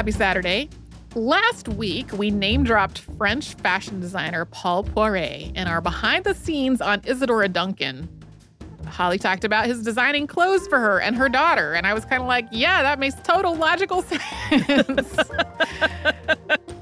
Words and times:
happy 0.00 0.12
Saturday. 0.12 0.66
Last 1.14 1.68
week, 1.68 2.10
we 2.14 2.30
name 2.30 2.64
dropped 2.64 3.00
French 3.18 3.52
fashion 3.56 4.00
designer 4.00 4.46
Paul 4.46 4.82
Poiret 4.82 5.54
in 5.54 5.66
our 5.66 5.82
behind 5.82 6.24
the 6.24 6.32
scenes 6.34 6.80
on 6.80 7.02
Isadora 7.04 7.48
Duncan. 7.50 8.08
Holly 8.86 9.18
talked 9.18 9.44
about 9.44 9.66
his 9.66 9.82
designing 9.82 10.26
clothes 10.26 10.66
for 10.68 10.78
her 10.78 11.02
and 11.02 11.14
her 11.16 11.28
daughter, 11.28 11.74
and 11.74 11.86
I 11.86 11.92
was 11.92 12.06
kind 12.06 12.22
of 12.22 12.28
like, 12.28 12.46
yeah, 12.50 12.80
that 12.80 12.98
makes 12.98 13.14
total 13.22 13.54
logical 13.54 14.00
sense. 14.02 14.18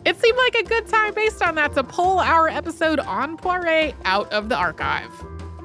it 0.04 0.20
seemed 0.20 0.38
like 0.38 0.54
a 0.54 0.62
good 0.62 0.86
time 0.86 1.12
based 1.12 1.42
on 1.42 1.56
that 1.56 1.74
to 1.74 1.82
pull 1.82 2.20
our 2.20 2.46
episode 2.46 3.00
on 3.00 3.36
Poiret 3.36 3.96
out 4.04 4.32
of 4.32 4.48
the 4.48 4.54
archive. 4.54 5.10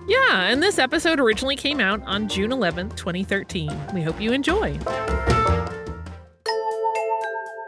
Yeah, 0.08 0.46
and 0.46 0.64
this 0.64 0.80
episode 0.80 1.20
originally 1.20 1.56
came 1.56 1.80
out 1.80 2.02
on 2.08 2.28
June 2.28 2.50
11th, 2.50 2.96
2013. 2.96 3.72
We 3.94 4.02
hope 4.02 4.20
you 4.20 4.32
enjoy. 4.32 4.80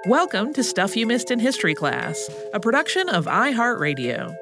Welcome 0.08 0.54
to 0.54 0.64
Stuff 0.64 0.96
You 0.96 1.08
Missed 1.08 1.32
in 1.32 1.40
History 1.40 1.74
Class, 1.74 2.30
a 2.54 2.60
production 2.60 3.10
of 3.10 3.26
iHeartRadio. 3.26 4.36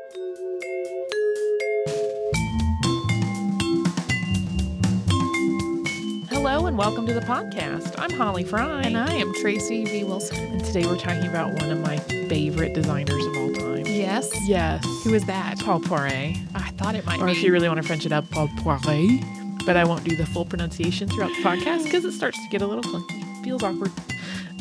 Hello 6.29 6.65
and 6.65 6.77
welcome 6.77 7.07
to 7.07 7.13
the 7.13 7.21
podcast. 7.21 7.95
I'm 7.97 8.11
Holly 8.11 8.43
Fry. 8.43 8.81
And 8.81 8.97
I 8.97 9.13
am 9.13 9.33
Tracy 9.35 9.85
V. 9.85 10.03
Wilson. 10.03 10.37
And 10.37 10.65
today 10.65 10.85
we're 10.85 10.97
talking 10.97 11.27
about 11.27 11.53
one 11.61 11.71
of 11.71 11.79
my 11.79 11.97
favorite 12.27 12.73
designers 12.73 13.25
of 13.25 13.37
all 13.37 13.53
time. 13.53 13.85
Yes. 13.85 14.29
Yes. 14.45 14.83
Who 15.05 15.13
is 15.13 15.25
that? 15.27 15.59
Paul 15.59 15.79
Poiret. 15.79 16.37
I 16.55 16.71
thought 16.71 16.95
it 16.95 17.05
might 17.05 17.21
Or 17.21 17.25
be. 17.27 17.31
Or 17.31 17.35
if 17.35 17.41
you 17.41 17.53
really 17.53 17.69
want 17.69 17.81
to 17.81 17.87
French 17.87 18.05
it 18.05 18.11
up, 18.11 18.29
Paul 18.31 18.49
Poiret. 18.49 19.65
But 19.65 19.77
I 19.77 19.85
won't 19.85 20.03
do 20.03 20.17
the 20.17 20.25
full 20.25 20.43
pronunciation 20.43 21.07
throughout 21.07 21.29
the 21.29 21.41
podcast 21.41 21.85
because 21.85 22.03
it 22.03 22.11
starts 22.11 22.37
to 22.37 22.49
get 22.49 22.61
a 22.61 22.67
little 22.67 22.83
clunky. 22.83 23.43
Feels 23.45 23.63
awkward. 23.63 23.91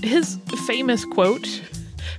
His 0.02 0.38
famous 0.66 1.04
quote 1.04 1.46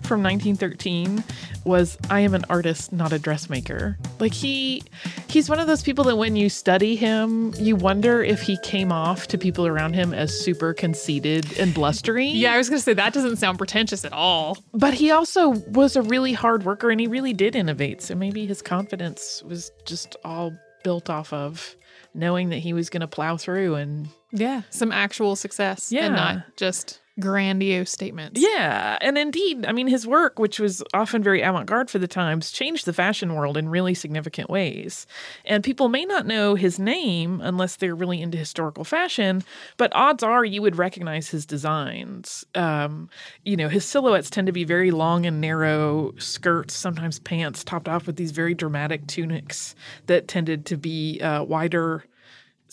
from 0.02 0.22
1913 0.24 1.24
was 1.66 1.98
I 2.10 2.20
am 2.22 2.34
an 2.34 2.44
artist, 2.50 2.92
not 2.92 3.14
a 3.14 3.20
dressmaker. 3.20 3.98
Like 4.20 4.34
he 4.34 4.84
he's 5.30 5.50
one 5.50 5.60
of 5.60 5.68
those 5.68 5.82
people 5.82 6.04
that 6.06 6.16
when 6.18 6.36
you 6.36 6.50
study 6.50 6.96
him, 6.96 7.54
you 7.58 7.76
wonder 7.76 8.22
if 8.24 8.42
he 8.42 8.58
came 8.64 8.92
off 8.92 9.28
to 9.28 9.38
people 9.38 9.66
around 9.66 9.94
him 9.94 10.14
as 10.14 10.38
super 10.38 10.74
conceited 10.74 11.58
and 11.58 11.74
blustery. 11.74 12.28
yeah, 12.28 12.54
I 12.54 12.58
was 12.58 12.70
going 12.70 12.80
to 12.80 12.84
say 12.84 12.94
that 12.94 13.14
doesn't 13.14 13.38
sound 13.38 13.58
pretentious 13.58 14.04
at 14.04 14.12
all. 14.14 14.58
But 14.74 14.94
he 14.94 15.12
also 15.12 15.50
was 15.50 15.96
a 15.96 16.02
really 16.02 16.34
hard 16.34 16.64
worker 16.64 16.90
and 16.90 17.00
he 17.00 17.08
really 17.08 17.34
did 17.34 17.56
innovate. 17.56 18.02
So 18.02 18.14
maybe 18.16 18.46
his 18.46 18.62
confidence 18.62 19.42
was 19.46 19.72
just 19.86 20.16
all 20.26 20.52
built 20.84 21.10
off 21.10 21.32
of 21.32 21.76
knowing 22.14 22.50
that 22.50 22.58
he 22.58 22.74
was 22.74 22.90
going 22.90 23.02
to 23.02 23.08
plow 23.08 23.38
through 23.38 23.76
and 23.76 24.10
Yeah. 24.34 24.64
Some 24.70 24.92
actual 24.92 25.36
success 25.38 25.92
Yeah. 25.94 26.08
and 26.08 26.16
not 26.16 26.58
just 26.58 27.00
grandiose 27.20 27.92
statements. 27.92 28.42
yeah, 28.42 28.98
and 29.02 29.18
indeed, 29.18 29.66
I 29.66 29.72
mean 29.72 29.88
his 29.88 30.08
work, 30.08 30.40
which 30.40 30.60
was 30.60 30.84
often 30.94 31.22
very 31.22 31.42
avant-garde 31.42 31.90
for 31.90 32.00
the 32.00 32.08
times, 32.08 32.52
changed 32.52 32.86
the 32.86 32.94
fashion 32.94 33.36
world 33.36 33.56
in 33.58 33.70
really 33.70 33.94
significant 33.94 34.50
ways. 34.50 35.06
And 35.46 35.64
people 35.64 35.90
may 35.90 36.06
not 36.06 36.26
know 36.26 36.56
his 36.56 36.80
name 36.80 37.40
unless 37.42 37.76
they're 37.76 37.96
really 37.96 38.22
into 38.22 38.38
historical 38.38 38.84
fashion, 38.84 39.44
but 39.78 39.92
odds 39.94 40.24
are 40.24 40.44
you 40.44 40.62
would 40.62 40.76
recognize 40.78 41.30
his 41.30 41.46
designs. 41.46 42.46
Um, 42.56 43.10
you 43.44 43.56
know, 43.56 43.70
his 43.70 43.86
silhouettes 43.86 44.30
tend 44.30 44.48
to 44.48 44.54
be 44.54 44.64
very 44.64 44.92
long 44.92 45.26
and 45.26 45.40
narrow 45.40 46.14
skirts, 46.18 46.74
sometimes 46.74 47.20
pants 47.20 47.64
topped 47.64 47.88
off 47.88 48.08
with 48.08 48.16
these 48.16 48.32
very 48.32 48.54
dramatic 48.54 49.06
tunics 49.08 49.76
that 50.08 50.28
tended 50.28 50.66
to 50.66 50.78
be 50.78 51.20
uh, 51.22 51.44
wider 51.44 52.04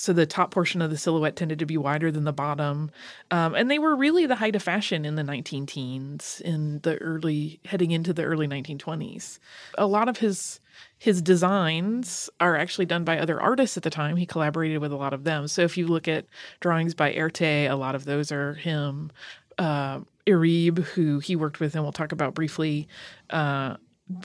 so 0.00 0.12
the 0.12 0.26
top 0.26 0.50
portion 0.50 0.80
of 0.82 0.90
the 0.90 0.96
silhouette 0.96 1.36
tended 1.36 1.58
to 1.58 1.66
be 1.66 1.76
wider 1.76 2.10
than 2.10 2.24
the 2.24 2.32
bottom. 2.32 2.90
Um, 3.30 3.54
and 3.54 3.70
they 3.70 3.78
were 3.78 3.94
really 3.94 4.26
the 4.26 4.36
height 4.36 4.56
of 4.56 4.62
fashion 4.62 5.04
in 5.04 5.14
the 5.16 5.22
19 5.22 5.66
teens 5.66 6.40
in 6.44 6.80
the 6.80 6.96
early 6.98 7.60
heading 7.64 7.90
into 7.90 8.12
the 8.12 8.24
early 8.24 8.48
1920s 8.48 9.38
a 9.78 9.86
lot 9.86 10.08
of 10.08 10.18
his 10.18 10.60
his 10.98 11.20
designs 11.20 12.30
are 12.40 12.56
actually 12.56 12.86
done 12.86 13.04
by 13.04 13.18
other 13.18 13.40
artists 13.40 13.76
at 13.76 13.82
the 13.82 13.90
time. 13.90 14.16
He 14.16 14.26
collaborated 14.26 14.78
with 14.78 14.92
a 14.92 14.96
lot 14.96 15.12
of 15.12 15.24
them. 15.24 15.48
So 15.48 15.62
if 15.62 15.76
you 15.76 15.86
look 15.86 16.08
at 16.08 16.26
drawings 16.60 16.94
by 16.94 17.12
Erté 17.12 17.70
a 17.70 17.74
lot 17.74 17.94
of 17.94 18.04
those 18.04 18.30
are 18.32 18.54
him. 18.54 19.10
Uh, 19.58 20.00
Iribe, 20.26 20.78
who 20.78 21.18
he 21.18 21.36
worked 21.36 21.60
with 21.60 21.74
and 21.74 21.82
we'll 21.82 21.92
talk 21.92 22.12
about 22.12 22.34
briefly 22.34 22.88
uh, 23.30 23.76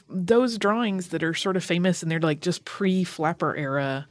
those 0.09 0.57
drawings 0.57 1.09
that 1.09 1.23
are 1.23 1.33
sort 1.33 1.57
of 1.57 1.63
famous 1.63 2.01
and 2.01 2.11
they're 2.11 2.19
like 2.19 2.41
just 2.41 2.65
pre-flapper 2.65 3.55
era 3.55 4.07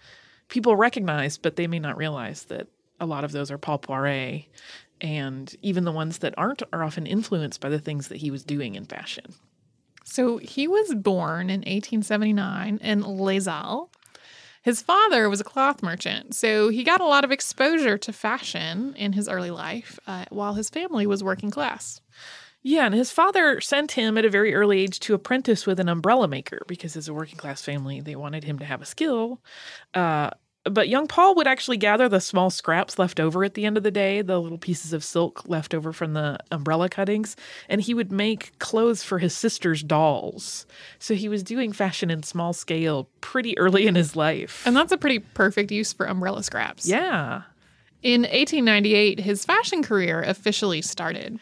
people 0.49 0.77
recognize, 0.77 1.39
but 1.39 1.57
they 1.57 1.67
may 1.67 1.79
not 1.79 1.97
realize 1.97 2.45
that 2.45 2.69
a 3.01 3.07
lot 3.07 3.25
of 3.25 3.33
those 3.33 3.51
are 3.51 3.59
Paul 3.59 3.79
Poiret. 3.79 4.47
And 5.01 5.55
even 5.61 5.85
the 5.85 5.93
ones 5.93 6.19
that 6.19 6.35
aren't 6.37 6.63
are 6.73 6.83
often 6.83 7.07
influenced 7.07 7.61
by 7.61 7.69
the 7.69 7.79
things 7.79 8.09
that 8.09 8.19
he 8.19 8.31
was 8.31 8.45
doing 8.45 8.75
in 8.75 8.85
fashion. 8.85 9.35
So 10.05 10.39
he 10.39 10.69
was 10.69 10.95
born 10.95 11.51
in 11.51 11.61
1879 11.61 12.79
in 12.83 13.01
Les. 13.01 13.49
His 14.63 14.81
father 14.81 15.29
was 15.29 15.41
a 15.41 15.45
cloth 15.45 15.83
merchant, 15.83 16.35
so 16.35 16.71
he 16.71 16.85
got 16.85 17.03
a 17.03 17.07
lot 17.07 17.25
of 17.25 17.31
exposure 17.31 17.99
to 17.99 18.13
fashion 18.15 18.95
in 18.97 19.13
his 19.13 19.29
early 19.29 19.51
life 19.51 19.99
uh, 20.07 20.25
while 20.31 20.55
his 20.55 20.71
family 20.71 21.07
was 21.07 21.23
working 21.23 21.51
class. 21.51 22.01
Yeah, 22.67 22.87
and 22.87 22.95
his 22.95 23.11
father 23.11 23.61
sent 23.61 23.93
him 23.93 24.17
at 24.17 24.25
a 24.25 24.31
very 24.31 24.55
early 24.55 24.81
age 24.81 24.99
to 25.01 25.13
apprentice 25.13 25.67
with 25.67 25.79
an 25.79 25.89
umbrella 25.89 26.27
maker 26.27 26.63
because, 26.67 26.97
as 26.97 27.09
a 27.09 27.15
working 27.15 27.37
class 27.37 27.61
family, 27.61 28.01
they 28.01 28.17
wanted 28.17 28.43
him 28.43 28.59
to 28.59 28.65
have 28.65 28.81
a 28.81 28.87
skill. 28.87 29.43
Uh, 29.93 30.31
but 30.65 30.89
young 30.89 31.07
Paul 31.07 31.35
would 31.35 31.47
actually 31.47 31.77
gather 31.77 32.09
the 32.09 32.23
small 32.23 32.49
scraps 32.49 32.99
left 32.99 33.21
over 33.21 33.45
at 33.45 33.53
the 33.53 33.67
end 33.67 33.77
of 33.77 33.83
the 33.83 33.91
day, 33.91 34.23
the 34.23 34.41
little 34.41 34.57
pieces 34.57 34.95
of 34.95 35.05
silk 35.05 35.47
left 35.47 35.75
over 35.75 35.93
from 35.93 36.15
the 36.15 36.39
umbrella 36.51 36.89
cuttings, 36.89 37.37
and 37.69 37.83
he 37.83 37.93
would 37.93 38.11
make 38.11 38.59
clothes 38.61 39.03
for 39.03 39.19
his 39.19 39.37
sister's 39.37 39.83
dolls. 39.83 40.67
So 40.99 41.13
he 41.15 41.29
was 41.29 41.43
doing 41.43 41.71
fashion 41.71 42.11
in 42.11 42.23
small 42.23 42.55
scale 42.55 43.11
pretty 43.21 43.59
early 43.59 43.87
in 43.87 43.95
his 43.95 44.17
life. 44.17 44.67
And 44.67 44.75
that's 44.75 44.91
a 44.91 44.97
pretty 44.97 45.19
perfect 45.19 45.71
use 45.71 45.93
for 45.93 46.07
umbrella 46.07 46.43
scraps. 46.43 46.89
yeah. 46.89 47.43
In 48.03 48.23
1898, 48.23 49.21
his 49.21 49.47
fashion 49.47 49.83
career 49.83 50.23
officially 50.23 50.83
started. 50.83 51.41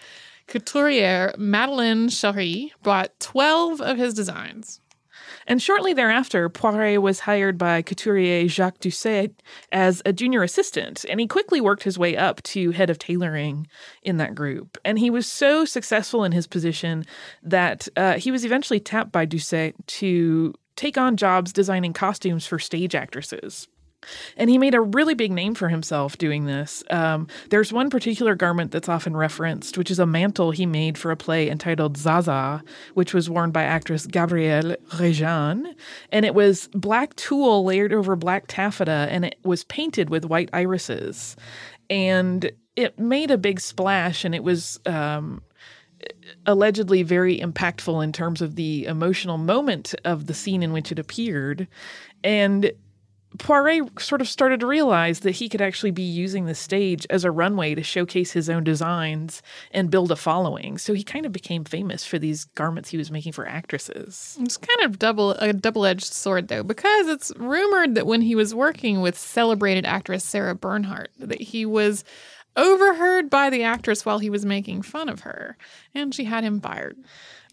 Couturier 0.53 1.33
Madeleine 1.39 2.09
Chéruit 2.09 2.73
bought 2.83 3.19
12 3.21 3.81
of 3.81 3.97
his 3.97 4.13
designs. 4.13 4.83
And 5.47 5.63
shortly 5.63 5.95
thereafter, 5.95 6.51
Poiret 6.51 7.01
was 7.01 7.21
hired 7.21 7.57
by 7.57 7.81
couturier 7.81 8.47
Jacques 8.49 8.79
Doucet 8.79 9.43
as 9.73 10.03
a 10.05 10.13
junior 10.13 10.43
assistant, 10.43 11.07
and 11.09 11.21
he 11.21 11.27
quickly 11.27 11.63
worked 11.63 11.85
his 11.85 11.99
way 11.99 12.19
up 12.19 12.43
to 12.43 12.71
head 12.73 12.91
of 12.91 12.99
tailoring 12.99 13.67
in 14.03 14.19
that 14.19 14.35
group. 14.35 14.77
And 14.85 14.99
he 14.99 15.09
was 15.09 15.27
so 15.27 15.65
successful 15.65 16.23
in 16.23 16.33
his 16.33 16.47
position 16.47 17.07
that 17.43 17.89
uh, 17.97 18.19
he 18.19 18.31
was 18.31 18.45
eventually 18.45 18.79
tapped 18.79 19.11
by 19.11 19.25
Doucet 19.25 19.75
to 19.87 20.53
take 20.77 20.99
on 20.99 21.17
jobs 21.17 21.55
designing 21.55 21.95
costumes 21.95 22.47
for 22.47 22.59
stage 22.59 22.95
actresses. 22.95 23.69
And 24.37 24.51
he 24.51 24.59
made 24.59 24.75
a 24.75 24.81
really 24.81 25.15
big 25.15 25.33
name 25.33 25.55
for 25.55 25.69
himself 25.69 26.19
doing 26.19 26.47
this. 26.47 26.83
Um, 26.91 27.27
there's 27.51 27.73
one 27.73 27.91
particular 27.91 28.35
garment 28.35 28.71
that's 28.71 28.89
often 28.89 29.17
referenced, 29.17 29.79
which 29.79 29.91
is 29.91 29.99
a 29.99 30.07
mantle 30.07 30.51
he 30.51 30.67
made 30.67 30.99
for 30.99 31.11
a 31.11 31.17
play 31.17 31.49
entitled 31.49 31.97
Zaza, 31.97 32.63
which 32.95 33.15
was 33.15 33.31
worn 33.31 33.51
by 33.51 33.63
actress 33.63 34.07
Gabrielle 34.07 34.77
Réjane. 34.91 35.75
And 36.11 36.25
it 36.25 36.35
was 36.35 36.69
black 36.69 37.15
tulle 37.17 37.65
layered 37.65 37.93
over 37.93 38.17
black 38.17 38.47
taffeta, 38.49 39.09
and 39.11 39.25
it 39.25 39.37
was 39.45 39.65
painted 39.65 40.11
with 40.11 40.25
white 40.25 40.51
irises. 40.53 41.37
And 41.91 42.51
it 42.77 42.99
made 42.99 43.31
a 43.31 43.39
big 43.39 43.61
splash, 43.61 44.25
and 44.25 44.35
it 44.35 44.43
was. 44.43 44.81
Um, 44.87 45.43
allegedly 46.47 47.03
very 47.03 47.39
impactful 47.39 48.03
in 48.03 48.13
terms 48.13 48.43
of 48.43 48.57
the 48.57 48.85
emotional 48.87 49.39
moment 49.39 49.95
of 50.05 50.27
the 50.27 50.35
scene 50.35 50.63
in 50.63 50.73
which 50.73 50.91
it 50.91 50.99
appeared. 50.99 51.69
And 52.25 52.73
Poiret 53.39 54.01
sort 54.01 54.21
of 54.21 54.29
started 54.29 54.61
to 54.61 54.67
realize 54.67 55.21
that 55.21 55.33
he 55.33 55.49
could 55.49 55.61
actually 55.61 55.91
be 55.91 56.03
using 56.03 56.47
the 56.47 56.55
stage 56.55 57.07
as 57.11 57.25
a 57.25 57.31
runway 57.31 57.75
to 57.75 57.83
showcase 57.83 58.33
his 58.33 58.51
own 58.51 58.65
designs 58.65 59.43
and 59.71 59.91
build 59.91 60.11
a 60.11 60.17
following. 60.17 60.79
So 60.79 60.93
he 60.93 61.03
kind 61.03 61.25
of 61.25 61.33
became 61.33 61.65
famous 61.65 62.05
for 62.05 62.19
these 62.19 62.45
garments 62.45 62.91
he 62.91 62.99
was 62.99 63.11
making 63.11 63.33
for 63.33 63.47
actresses. 63.47 64.37
It's 64.41 64.57
kind 64.57 64.83
of 64.83 64.99
double 64.99 65.33
a 65.33 65.53
double-edged 65.53 66.13
sword 66.13 66.49
though, 66.49 66.63
because 66.63 67.09
it's 67.09 67.33
rumored 67.37 67.95
that 67.95 68.07
when 68.07 68.23
he 68.23 68.35
was 68.35 68.55
working 68.55 69.01
with 69.01 69.17
celebrated 69.19 69.87
actress 69.87 70.25
Sarah 70.25 70.55
Bernhardt, 70.55 71.11
that 71.19 71.41
he 71.41 71.65
was 71.65 72.05
overheard 72.57 73.31
by 73.31 73.51
the 73.51 73.63
actress 73.63 74.05
while 74.05 74.19
he 74.19 74.31
was 74.31 74.45
making 74.45 74.83
fun 74.83 75.09
of 75.09 75.21
her, 75.21 75.57
and 75.95 76.15
she 76.15 76.25
had 76.25 76.45
him 76.45 76.61
fired. 76.61 76.97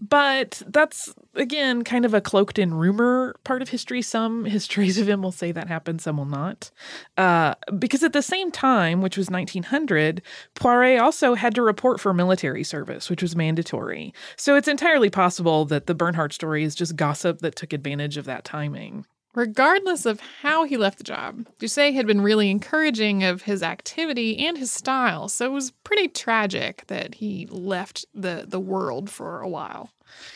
But 0.02 0.62
that's 0.66 1.14
again 1.36 1.84
kind 1.84 2.06
of 2.06 2.14
a 2.14 2.22
cloaked 2.22 2.58
in 2.58 2.74
rumor 2.74 3.36
part 3.44 3.62
of 3.62 3.70
history. 3.70 4.02
Some 4.02 4.46
histories 4.46 4.98
of 4.98 5.10
him 5.10 5.22
will 5.22 5.32
say 5.32 5.52
that 5.52 5.68
happened, 5.68 6.02
some 6.02 6.18
will 6.18 6.26
not. 6.26 6.72
Uh, 7.18 7.56
because 7.78 8.04
at 8.04 8.14
the 8.14 8.22
same 8.22 8.52
time, 8.52 9.02
which 9.02 9.18
was 9.18 9.30
1900, 9.30 10.22
Poiret 10.56 11.02
also 11.02 11.36
had 11.36 11.54
to 11.56 11.62
report 11.62 12.00
for 12.00 12.14
military 12.14 12.64
service, 12.64 13.10
which 13.10 13.22
was 13.22 13.36
mandatory. 13.36 14.14
So 14.38 14.56
it's 14.56 14.68
entirely 14.68 15.10
possible 15.10 15.66
that 15.66 15.88
the 15.88 15.96
Bernhardt 15.96 16.34
story 16.34 16.64
is 16.64 16.76
just 16.76 16.96
gossip 16.96 17.40
that 17.40 17.56
took 17.56 17.74
advantage 17.74 18.18
of 18.18 18.26
that 18.26 18.46
timing. 18.46 19.06
Regardless 19.36 20.06
of 20.06 20.20
how 20.42 20.64
he 20.64 20.76
left 20.76 20.98
the 20.98 21.04
job, 21.04 21.46
Doucet 21.60 21.94
had 21.94 22.08
been 22.08 22.22
really 22.22 22.50
encouraging 22.50 23.24
of 23.24 23.44
his 23.44 23.62
activity 23.62 24.38
and 24.40 24.58
his 24.58 24.72
style, 24.72 25.30
so 25.30 25.46
it 25.46 25.52
was 25.52 25.72
pretty 25.72 26.08
tragic 26.08 26.84
that 26.88 27.16
he 27.16 27.46
left 27.52 28.06
the, 28.14 28.46
the 28.48 28.60
world 28.60 29.10
for 29.10 29.42
a 29.42 29.48
while. 29.48 29.92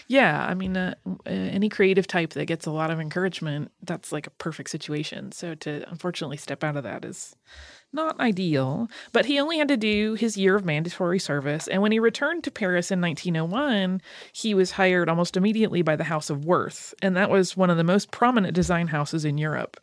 Yeah, 0.07 0.45
I 0.45 0.53
mean, 0.53 0.77
uh, 0.77 0.93
uh, 1.07 1.13
any 1.25 1.69
creative 1.69 2.05
type 2.05 2.31
that 2.31 2.45
gets 2.45 2.67
a 2.67 2.71
lot 2.71 2.91
of 2.91 2.99
encouragement, 2.99 3.71
that's 3.81 4.11
like 4.11 4.27
a 4.27 4.31
perfect 4.31 4.69
situation. 4.69 5.31
So 5.31 5.55
to 5.55 5.89
unfortunately 5.89 6.37
step 6.37 6.63
out 6.63 6.77
of 6.77 6.83
that 6.83 7.03
is 7.03 7.35
not 7.93 8.19
ideal, 8.19 8.89
but 9.11 9.25
he 9.25 9.39
only 9.39 9.57
had 9.57 9.67
to 9.67 9.77
do 9.77 10.15
his 10.15 10.37
year 10.37 10.55
of 10.55 10.65
mandatory 10.65 11.19
service. 11.19 11.67
And 11.67 11.81
when 11.81 11.91
he 11.91 11.99
returned 11.99 12.43
to 12.43 12.51
Paris 12.51 12.91
in 12.91 12.99
1901, 13.01 14.01
he 14.31 14.53
was 14.53 14.71
hired 14.71 15.09
almost 15.09 15.37
immediately 15.37 15.81
by 15.81 15.95
the 15.95 16.05
House 16.05 16.29
of 16.29 16.45
Worth. 16.45 16.93
And 17.01 17.15
that 17.15 17.29
was 17.29 17.55
one 17.55 17.69
of 17.69 17.77
the 17.77 17.83
most 17.83 18.11
prominent 18.11 18.53
design 18.53 18.87
houses 18.87 19.25
in 19.25 19.37
Europe. 19.37 19.79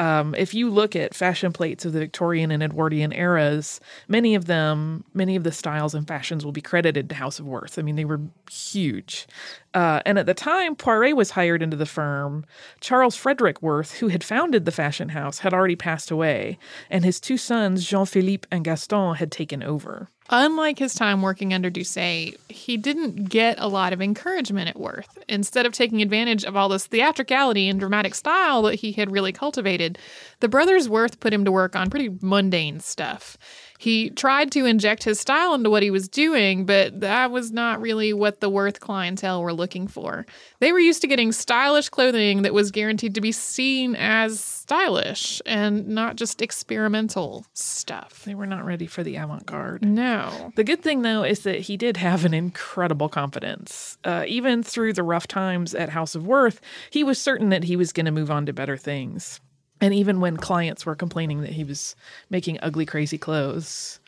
Um, 0.00 0.34
if 0.34 0.54
you 0.54 0.70
look 0.70 0.96
at 0.96 1.14
fashion 1.14 1.52
plates 1.52 1.84
of 1.84 1.92
the 1.92 1.98
Victorian 1.98 2.50
and 2.50 2.62
Edwardian 2.62 3.12
eras, 3.12 3.80
many 4.08 4.34
of 4.34 4.46
them, 4.46 5.04
many 5.12 5.36
of 5.36 5.44
the 5.44 5.52
styles 5.52 5.94
and 5.94 6.08
fashions 6.08 6.42
will 6.42 6.52
be 6.52 6.62
credited 6.62 7.10
to 7.10 7.14
House 7.14 7.38
of 7.38 7.46
Worth. 7.46 7.78
I 7.78 7.82
mean, 7.82 7.96
they 7.96 8.06
were 8.06 8.20
huge. 8.50 9.26
Uh, 9.74 10.00
and 10.06 10.18
at 10.18 10.24
the 10.24 10.32
time 10.32 10.74
Poiret 10.74 11.14
was 11.14 11.32
hired 11.32 11.62
into 11.62 11.76
the 11.76 11.84
firm, 11.84 12.46
Charles 12.80 13.14
Frederick 13.14 13.60
Worth, 13.60 13.98
who 13.98 14.08
had 14.08 14.24
founded 14.24 14.64
the 14.64 14.72
fashion 14.72 15.10
house, 15.10 15.40
had 15.40 15.52
already 15.52 15.76
passed 15.76 16.10
away, 16.10 16.58
and 16.88 17.04
his 17.04 17.20
two 17.20 17.36
sons, 17.50 17.84
Jean 17.84 18.06
Philippe 18.06 18.46
and 18.52 18.64
Gaston, 18.64 19.16
had 19.16 19.32
taken 19.32 19.64
over. 19.64 20.06
Unlike 20.28 20.78
his 20.78 20.94
time 20.94 21.20
working 21.20 21.52
under 21.52 21.68
Doucet, 21.68 22.36
he 22.48 22.76
didn't 22.76 23.28
get 23.28 23.58
a 23.58 23.66
lot 23.66 23.92
of 23.92 24.00
encouragement 24.00 24.68
at 24.68 24.78
Worth. 24.78 25.18
Instead 25.28 25.66
of 25.66 25.72
taking 25.72 26.00
advantage 26.00 26.44
of 26.44 26.54
all 26.54 26.68
this 26.68 26.86
theatricality 26.86 27.68
and 27.68 27.80
dramatic 27.80 28.14
style 28.14 28.62
that 28.62 28.76
he 28.76 28.92
had 28.92 29.10
really 29.10 29.32
cultivated, 29.32 29.98
the 30.38 30.48
brothers 30.48 30.88
Worth 30.88 31.18
put 31.18 31.32
him 31.32 31.44
to 31.44 31.50
work 31.50 31.74
on 31.74 31.90
pretty 31.90 32.16
mundane 32.22 32.78
stuff. 32.78 33.36
He 33.80 34.10
tried 34.10 34.52
to 34.52 34.66
inject 34.66 35.04
his 35.04 35.18
style 35.18 35.54
into 35.54 35.70
what 35.70 35.82
he 35.82 35.90
was 35.90 36.06
doing, 36.06 36.66
but 36.66 37.00
that 37.00 37.30
was 37.30 37.50
not 37.50 37.80
really 37.80 38.12
what 38.12 38.40
the 38.40 38.50
Worth 38.50 38.78
clientele 38.78 39.42
were 39.42 39.54
looking 39.54 39.88
for. 39.88 40.26
They 40.58 40.70
were 40.70 40.78
used 40.78 41.00
to 41.00 41.06
getting 41.06 41.32
stylish 41.32 41.88
clothing 41.88 42.42
that 42.42 42.52
was 42.52 42.70
guaranteed 42.70 43.14
to 43.14 43.22
be 43.22 43.32
seen 43.32 43.96
as 43.96 44.38
stylish 44.38 45.40
and 45.46 45.88
not 45.88 46.16
just 46.16 46.42
experimental 46.42 47.46
stuff. 47.54 48.22
They 48.26 48.34
were 48.34 48.44
not 48.44 48.66
ready 48.66 48.86
for 48.86 49.02
the 49.02 49.16
avant 49.16 49.46
garde. 49.46 49.82
No. 49.82 50.52
The 50.56 50.64
good 50.64 50.82
thing, 50.82 51.00
though, 51.00 51.24
is 51.24 51.40
that 51.44 51.60
he 51.60 51.78
did 51.78 51.96
have 51.96 52.26
an 52.26 52.34
incredible 52.34 53.08
confidence. 53.08 53.96
Uh, 54.04 54.24
even 54.28 54.62
through 54.62 54.92
the 54.92 55.02
rough 55.02 55.26
times 55.26 55.74
at 55.74 55.88
House 55.88 56.14
of 56.14 56.26
Worth, 56.26 56.60
he 56.90 57.02
was 57.02 57.18
certain 57.18 57.48
that 57.48 57.64
he 57.64 57.76
was 57.76 57.94
going 57.94 58.04
to 58.04 58.12
move 58.12 58.30
on 58.30 58.44
to 58.44 58.52
better 58.52 58.76
things. 58.76 59.40
And 59.80 59.94
even 59.94 60.20
when 60.20 60.36
clients 60.36 60.84
were 60.84 60.94
complaining 60.94 61.40
that 61.42 61.52
he 61.52 61.64
was 61.64 61.96
making 62.28 62.58
ugly, 62.62 62.84
crazy 62.84 63.18
clothes, 63.18 63.99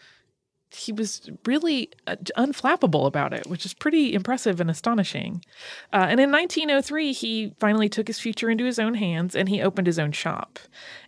he 0.74 0.92
was 0.92 1.30
really 1.46 1.90
uh, 2.06 2.16
unflappable 2.36 3.06
about 3.06 3.32
it, 3.32 3.46
which 3.46 3.64
is 3.66 3.74
pretty 3.74 4.14
impressive 4.14 4.60
and 4.60 4.70
astonishing. 4.70 5.44
Uh, 5.92 6.06
and 6.08 6.20
in 6.20 6.30
1903, 6.30 7.12
he 7.12 7.54
finally 7.58 7.88
took 7.88 8.06
his 8.06 8.18
future 8.18 8.50
into 8.50 8.64
his 8.64 8.78
own 8.78 8.94
hands 8.94 9.34
and 9.34 9.48
he 9.48 9.60
opened 9.60 9.86
his 9.86 9.98
own 9.98 10.12
shop. 10.12 10.58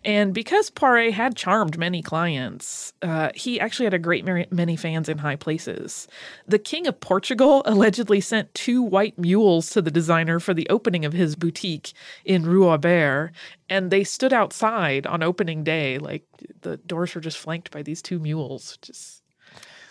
And 0.03 0.33
because 0.33 0.69
Poiret 0.69 1.13
had 1.13 1.35
charmed 1.35 1.77
many 1.77 2.01
clients, 2.01 2.93
uh, 3.01 3.29
he 3.33 3.59
actually 3.59 3.85
had 3.85 3.93
a 3.93 3.99
great 3.99 4.25
many 4.51 4.75
fans 4.75 5.09
in 5.09 5.17
high 5.19 5.35
places. 5.35 6.07
The 6.47 6.59
King 6.59 6.87
of 6.87 6.99
Portugal 6.99 7.61
allegedly 7.65 8.21
sent 8.21 8.53
two 8.53 8.81
white 8.81 9.17
mules 9.17 9.69
to 9.71 9.81
the 9.81 9.91
designer 9.91 10.39
for 10.39 10.53
the 10.53 10.69
opening 10.69 11.05
of 11.05 11.13
his 11.13 11.35
boutique 11.35 11.93
in 12.23 12.43
Rue 12.43 12.65
Auber, 12.67 13.31
and 13.69 13.91
they 13.91 14.03
stood 14.03 14.33
outside 14.33 15.07
on 15.07 15.23
opening 15.23 15.63
day. 15.63 15.97
Like 15.97 16.23
the 16.61 16.77
doors 16.77 17.15
were 17.15 17.21
just 17.21 17.37
flanked 17.37 17.71
by 17.71 17.81
these 17.81 18.01
two 18.01 18.19
mules. 18.19 18.77
Just 18.81 19.23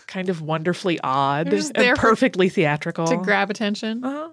kind 0.07 0.29
of 0.29 0.43
wonderfully 0.43 0.99
odd 1.03 1.53
and 1.53 1.97
perfectly 1.97 2.49
theatrical 2.49 3.07
to 3.07 3.17
grab 3.17 3.51
attention. 3.51 4.05
Uh-huh. 4.05 4.31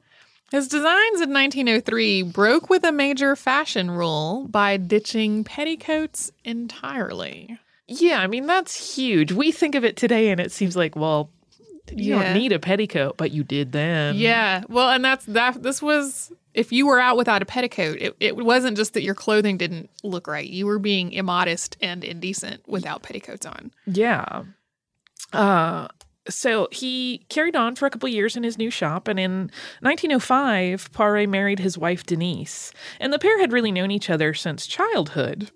His 0.52 0.68
designs 0.68 1.22
in 1.22 1.32
1903 1.32 2.24
broke 2.24 2.70
with 2.70 2.84
a 2.84 2.92
major 2.92 3.38
fashion 3.38 3.90
rule 3.90 4.48
by 4.50 4.76
ditching 4.76 5.46
petticoats 5.46 6.32
entirely. 6.44 7.58
Yeah, 7.88 8.20
I 8.20 8.28
mean 8.28 8.48
that's 8.48 8.96
huge. 8.96 9.32
We 9.32 9.52
think 9.52 9.76
of 9.76 9.86
it 9.86 9.96
today 9.96 10.30
and 10.30 10.42
it 10.42 10.52
seems 10.52 10.76
like, 10.76 10.96
well, 10.96 11.30
you 11.90 12.16
yeah. 12.16 12.24
don't 12.24 12.34
need 12.34 12.52
a 12.52 12.60
petticoat, 12.60 13.18
but 13.18 13.32
you 13.32 13.44
did 13.44 13.72
then. 13.72 14.16
Yeah. 14.16 14.64
Well, 14.68 14.90
and 14.90 15.04
that's 15.04 15.26
that 15.26 15.64
this 15.64 15.82
was 15.82 16.32
if 16.54 16.72
you 16.72 16.86
were 16.86 17.00
out 17.00 17.18
without 17.18 17.42
a 17.42 17.46
petticoat, 17.46 17.98
it, 18.00 18.16
it 18.20 18.36
wasn't 18.36 18.78
just 18.78 18.94
that 18.94 19.04
your 19.04 19.16
clothing 19.16 19.58
didn't 19.58 19.90
look 20.04 20.28
right. 20.28 20.48
You 20.48 20.66
were 20.66 20.80
being 20.80 21.12
immodest 21.14 21.78
and 21.82 22.04
indecent 22.04 22.68
without 22.68 23.04
petticoats 23.04 23.46
on. 23.46 23.72
Yeah. 23.86 24.44
Uh, 25.34 25.88
so 26.30 26.68
he 26.72 27.26
carried 27.30 27.56
on 27.56 27.76
for 27.76 27.86
a 27.86 27.90
couple 27.90 28.08
years 28.10 28.38
in 28.38 28.44
his 28.44 28.58
new 28.58 28.70
shop, 28.70 29.08
and 29.08 29.20
in 29.20 29.52
1905, 29.82 30.92
Poiret 30.92 31.30
married 31.30 31.60
his 31.60 31.78
wife 31.78 32.06
Denise, 32.06 32.72
and 33.00 33.12
the 33.12 33.20
pair 33.20 33.40
had 33.40 33.52
really 33.52 33.72
known 33.72 33.92
each 33.92 34.10
other 34.10 34.34
since 34.34 34.68
childhood. 34.68 35.52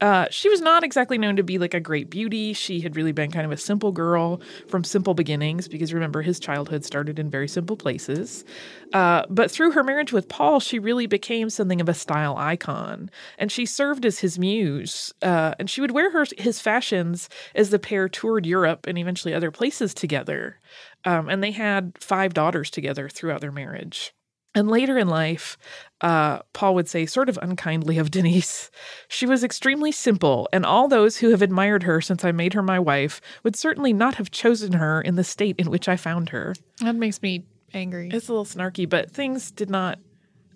Uh, 0.00 0.26
she 0.30 0.48
was 0.48 0.60
not 0.60 0.82
exactly 0.82 1.18
known 1.18 1.36
to 1.36 1.42
be 1.42 1.58
like 1.58 1.74
a 1.74 1.80
great 1.80 2.10
beauty. 2.10 2.52
She 2.52 2.80
had 2.80 2.96
really 2.96 3.12
been 3.12 3.30
kind 3.30 3.46
of 3.46 3.52
a 3.52 3.56
simple 3.56 3.92
girl 3.92 4.40
from 4.68 4.84
simple 4.84 5.14
beginnings 5.14 5.68
because 5.68 5.94
remember, 5.94 6.22
his 6.22 6.40
childhood 6.40 6.84
started 6.84 7.18
in 7.18 7.30
very 7.30 7.48
simple 7.48 7.76
places. 7.76 8.44
Uh, 8.92 9.24
but 9.28 9.50
through 9.50 9.72
her 9.72 9.84
marriage 9.84 10.12
with 10.12 10.28
Paul, 10.28 10.60
she 10.60 10.78
really 10.78 11.06
became 11.06 11.48
something 11.48 11.80
of 11.80 11.88
a 11.88 11.94
style 11.94 12.36
icon. 12.36 13.10
And 13.38 13.52
she 13.52 13.66
served 13.66 14.04
as 14.04 14.18
his 14.18 14.38
muse. 14.38 15.12
Uh, 15.22 15.54
and 15.58 15.70
she 15.70 15.80
would 15.80 15.92
wear 15.92 16.10
her, 16.10 16.24
his 16.38 16.60
fashions 16.60 17.28
as 17.54 17.70
the 17.70 17.78
pair 17.78 18.08
toured 18.08 18.46
Europe 18.46 18.86
and 18.86 18.98
eventually 18.98 19.34
other 19.34 19.50
places 19.50 19.94
together. 19.94 20.60
Um, 21.04 21.28
and 21.28 21.42
they 21.42 21.52
had 21.52 21.96
five 22.00 22.34
daughters 22.34 22.70
together 22.70 23.08
throughout 23.08 23.40
their 23.40 23.52
marriage. 23.52 24.12
And 24.54 24.70
later 24.70 24.96
in 24.96 25.08
life, 25.08 25.56
uh, 26.00 26.40
Paul 26.52 26.74
would 26.76 26.88
say, 26.88 27.06
sort 27.06 27.28
of 27.28 27.38
unkindly 27.42 27.98
of 27.98 28.10
Denise, 28.10 28.70
she 29.08 29.26
was 29.26 29.42
extremely 29.42 29.90
simple, 29.90 30.48
and 30.52 30.64
all 30.64 30.86
those 30.86 31.16
who 31.16 31.30
have 31.30 31.42
admired 31.42 31.82
her 31.82 32.00
since 32.00 32.24
I 32.24 32.30
made 32.30 32.54
her 32.54 32.62
my 32.62 32.78
wife 32.78 33.20
would 33.42 33.56
certainly 33.56 33.92
not 33.92 34.14
have 34.16 34.30
chosen 34.30 34.74
her 34.74 35.00
in 35.00 35.16
the 35.16 35.24
state 35.24 35.56
in 35.58 35.70
which 35.70 35.88
I 35.88 35.96
found 35.96 36.28
her. 36.28 36.54
That 36.80 36.94
makes 36.94 37.20
me 37.20 37.46
angry. 37.72 38.10
It's 38.12 38.28
a 38.28 38.32
little 38.32 38.44
snarky, 38.44 38.88
but 38.88 39.10
things 39.10 39.50
did 39.50 39.70
not. 39.70 39.98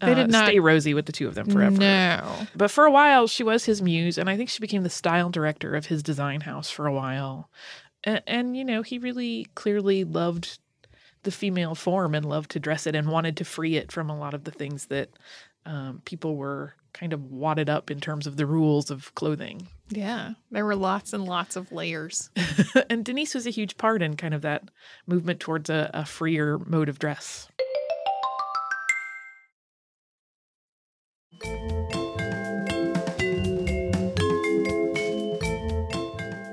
Uh, 0.01 0.07
they 0.07 0.15
did 0.15 0.31
not 0.31 0.47
stay 0.47 0.61
rosy 0.61 0.95
with 0.95 1.07
the 1.07 1.13
two 1.13 1.27
of 1.27 1.35
them 1.35 1.51
forever. 1.51 1.77
No. 1.77 2.47
But 2.55 2.71
for 2.71 2.85
a 2.85 2.91
while, 2.91 3.27
she 3.27 3.43
was 3.43 3.65
his 3.65 3.83
muse, 3.83 4.17
and 4.17 4.31
I 4.31 4.37
think 4.37 4.49
she 4.49 4.61
became 4.61 4.85
the 4.85 4.91
style 4.91 5.29
director 5.29 5.75
of 5.75 5.87
his 5.87 6.05
design 6.05 6.43
house 6.43 6.71
for 6.71 6.87
a 6.87 6.93
while. 6.93 7.51
And, 8.05 8.23
and 8.29 8.57
you 8.57 8.65
know, 8.65 8.83
he 8.83 8.99
really 8.99 9.49
clearly 9.57 10.05
loved 10.05 10.61
the 11.23 11.31
female 11.31 11.75
form 11.75 12.15
and 12.15 12.25
loved 12.25 12.51
to 12.53 12.61
dress 12.61 12.87
it 12.87 12.95
and 12.95 13.09
wanted 13.09 13.37
to 13.37 13.45
free 13.45 13.77
it 13.77 13.93
from 13.93 14.11
a 14.11 14.19
lot 14.19 14.35
of 14.35 14.45
the 14.45 14.51
things 14.51 14.87
that 14.87 15.11
um, 15.67 16.01
people 16.05 16.37
were 16.37 16.75
kind 16.93 17.13
of 17.13 17.31
wadded 17.31 17.69
up 17.69 17.91
in 17.91 18.01
terms 18.01 18.27
of 18.27 18.37
the 18.37 18.47
rules 18.47 18.91
of 18.91 19.15
clothing. 19.15 19.69
Yeah, 19.91 20.33
there 20.51 20.65
were 20.65 20.77
lots 20.77 21.13
and 21.13 21.25
lots 21.25 21.57
of 21.57 21.71
layers. 21.71 22.31
and 22.91 23.05
Denise 23.05 23.35
was 23.35 23.47
a 23.47 23.51
huge 23.51 23.77
part 23.77 24.03
in 24.03 24.17
kind 24.17 24.35
of 24.35 24.43
that 24.43 24.71
movement 25.07 25.41
towards 25.41 25.71
a, 25.71 25.91
a 25.95 26.05
freer 26.05 26.59
mode 26.59 26.89
of 26.89 26.99
dress. 26.99 27.49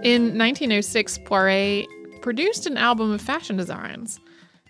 In 0.03 0.37
1906, 0.37 1.17
Poiret 1.19 1.87
produced 2.21 2.67
an 2.67 2.77
album 2.77 3.11
of 3.11 3.21
fashion 3.21 3.57
designs. 3.57 4.19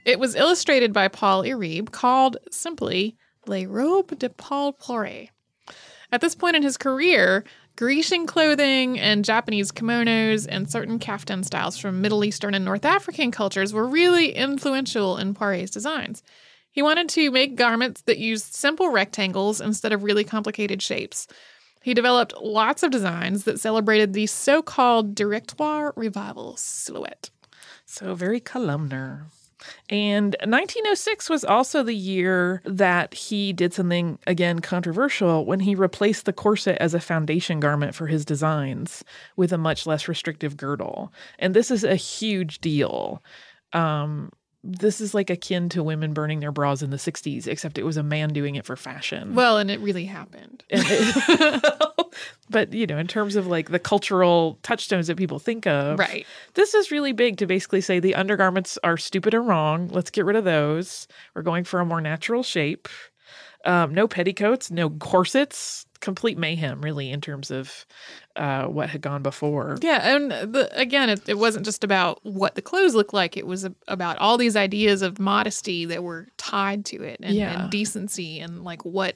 It 0.06 0.20
was 0.20 0.36
illustrated 0.36 0.94
by 0.94 1.08
Paul 1.08 1.44
Iribe, 1.44 1.92
called 1.92 2.38
simply 2.52 3.18
Les 3.48 3.66
Robes 3.66 4.16
de 4.18 4.30
Paul 4.30 4.74
Poiret. 4.74 5.30
At 6.12 6.22
this 6.22 6.36
point 6.36 6.56
in 6.56 6.62
his 6.62 6.78
career, 6.78 7.44
Grecian 7.76 8.28
clothing 8.28 9.00
and 9.00 9.26
Japanese 9.26 9.72
kimonos 9.72 10.46
and 10.48 10.70
certain 10.70 11.00
kaftan 11.00 11.44
styles 11.44 11.78
from 11.78 12.02
Middle 12.02 12.24
Eastern 12.24 12.54
and 12.54 12.64
North 12.64 12.86
African 12.86 13.32
cultures 13.32 13.74
were 13.74 13.88
really 13.88 14.32
influential 14.32 15.18
in 15.18 15.34
Poiret's 15.34 15.72
designs. 15.72 16.22
He 16.70 16.84
wanted 16.84 17.10
to 17.10 17.32
make 17.32 17.56
garments 17.56 18.02
that 18.04 18.20
used 18.20 18.54
simple 18.54 18.90
rectangles 18.90 19.60
instead 19.60 19.92
of 19.92 20.04
really 20.04 20.24
complicated 20.24 20.84
shapes. 20.84 21.28
He 21.82 21.96
developed 21.96 22.34
lots 22.40 22.84
of 22.84 22.92
designs 22.92 23.44
that 23.46 23.60
celebrated 23.60 24.14
the 24.14 24.28
so 24.28 24.62
called 24.62 25.16
Directoire 25.16 25.94
Revival 25.96 26.58
silhouette. 26.58 27.32
So, 27.86 28.14
very 28.14 28.40
columnar. 28.40 29.28
And 29.90 30.36
1906 30.42 31.30
was 31.30 31.44
also 31.44 31.84
the 31.84 31.96
year 31.96 32.62
that 32.66 33.14
he 33.14 33.54
did 33.54 33.74
something, 33.74 34.20
again, 34.28 34.60
controversial 34.60 35.46
when 35.46 35.60
he 35.60 35.76
replaced 35.76 36.26
the 36.26 36.34
corset 36.34 36.78
as 36.80 36.94
a 36.94 37.00
foundation 37.00 37.60
garment 37.60 37.96
for 37.96 38.08
his 38.08 38.26
designs 38.26 39.04
with 39.36 39.54
a 39.54 39.58
much 39.58 39.86
less 39.86 40.08
restrictive 40.08 40.58
girdle. 40.58 41.14
And 41.40 41.54
this 41.54 41.72
is 41.72 41.84
a 41.84 41.96
huge 41.96 42.60
deal. 42.60 43.24
Um, 43.74 44.32
this 44.66 45.00
is 45.00 45.14
like 45.14 45.30
akin 45.30 45.70
to 45.70 45.84
women 45.84 46.14
burning 46.14 46.40
their 46.40 46.52
bras 46.52 46.82
in 46.82 46.90
the 46.90 46.98
60s, 46.98 47.48
except 47.48 47.78
it 47.78 47.84
was 47.84 47.98
a 47.98 48.04
man 48.04 48.34
doing 48.34 48.56
it 48.56 48.66
for 48.66 48.76
fashion. 48.76 49.36
Well, 49.36 49.58
and 49.60 49.70
it 49.70 49.80
really 49.80 50.06
happened. 50.06 50.64
It- 50.70 51.86
but, 52.50 52.74
you 52.74 52.88
know, 52.88 52.98
in 52.98 53.08
terms 53.08 53.36
of 53.36 53.46
like 53.46 53.70
the 53.70 53.80
cultural 53.80 54.60
touchstones 54.64 55.08
that 55.08 55.18
people 55.18 55.38
think 55.38 55.68
of, 55.68 56.00
right. 56.00 56.26
this 56.56 56.74
is 56.74 56.90
really 56.90 57.12
big 57.12 57.38
to 57.38 57.46
basically 57.46 57.82
say 57.82 58.00
the 58.00 58.16
undergarments 58.16 58.80
are 58.84 58.98
stupid 58.98 59.34
or 59.36 59.42
wrong. 59.44 59.88
Let's 59.90 60.10
get 60.10 60.26
rid 60.26 60.36
of 60.36 60.44
those. 60.44 61.08
We're 61.36 61.44
going 61.44 61.64
for 61.64 61.80
a 61.80 61.86
more 61.86 62.02
natural 62.02 62.42
shape. 62.42 62.90
Um, 63.66 63.94
no 63.94 64.08
petticoats, 64.08 64.70
no 64.70 64.90
corsets, 64.92 65.86
complete 66.00 66.38
mayhem, 66.38 66.82
really, 66.82 67.10
in 67.10 67.20
terms 67.20 67.50
of 67.50 67.86
uh, 68.36 68.66
what 68.66 68.90
had 68.90 69.02
gone 69.02 69.24
before. 69.24 69.78
Yeah, 69.82 70.16
and 70.16 70.32
the, 70.32 70.70
again, 70.80 71.10
it, 71.10 71.28
it 71.28 71.38
wasn't 71.40 71.66
just 71.66 71.84
about 71.84 72.20
what 72.24 72.54
the 72.56 72.62
clothes 72.62 72.94
looked 72.94 73.14
like. 73.14 73.36
It 73.38 73.48
was 73.48 73.68
about 73.88 74.18
all 74.20 74.38
these 74.38 74.56
ideas 74.56 75.02
of 75.02 75.18
modesty 75.20 75.86
that 75.86 76.04
were 76.04 76.28
tied 76.38 76.86
to 76.86 77.02
it, 77.02 77.20
and, 77.24 77.34
Yeah. 77.36 77.64
and 77.64 77.72
decency, 77.72 78.40
and 78.40 78.64
like 78.64 78.86
what 78.86 79.16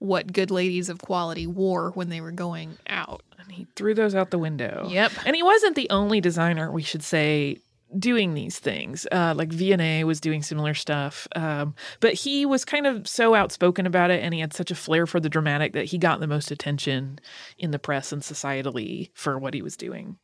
what 0.00 0.32
good 0.32 0.50
ladies 0.52 0.88
of 0.88 1.00
quality 1.00 1.44
wore 1.44 1.90
when 1.90 2.08
they 2.08 2.20
were 2.20 2.30
going 2.30 2.78
out. 2.88 3.22
And 3.40 3.50
he 3.50 3.66
threw 3.74 3.94
those 3.94 4.14
out 4.14 4.30
the 4.30 4.38
window. 4.38 4.86
Yep. 4.88 5.10
And 5.26 5.34
he 5.34 5.42
wasn't 5.42 5.74
the 5.74 5.90
only 5.90 6.20
designer, 6.20 6.70
we 6.70 6.82
should 6.82 7.02
say, 7.02 7.58
doing 7.96 8.34
these 8.34 8.58
things. 8.58 9.06
Uh, 9.10 9.34
like 9.36 9.50
Vionnet 9.50 10.04
was 10.04 10.20
doing 10.20 10.42
similar 10.42 10.74
stuff. 10.74 11.26
Um, 11.34 11.74
but 12.00 12.14
he 12.14 12.44
was 12.44 12.64
kind 12.64 12.86
of 12.86 13.06
so 13.06 13.34
outspoken 13.34 13.86
about 13.86 14.10
it 14.10 14.22
and 14.22 14.34
he 14.34 14.40
had 14.40 14.52
such 14.52 14.70
a 14.70 14.74
flair 14.74 15.06
for 15.06 15.20
the 15.20 15.28
dramatic 15.28 15.72
that 15.72 15.86
he 15.86 15.98
got 15.98 16.20
the 16.20 16.26
most 16.26 16.50
attention 16.50 17.18
in 17.56 17.70
the 17.70 17.78
press 17.78 18.12
and 18.12 18.22
societally 18.22 19.10
for 19.14 19.38
what 19.38 19.54
he 19.54 19.62
was 19.62 19.76
doing. 19.76 20.16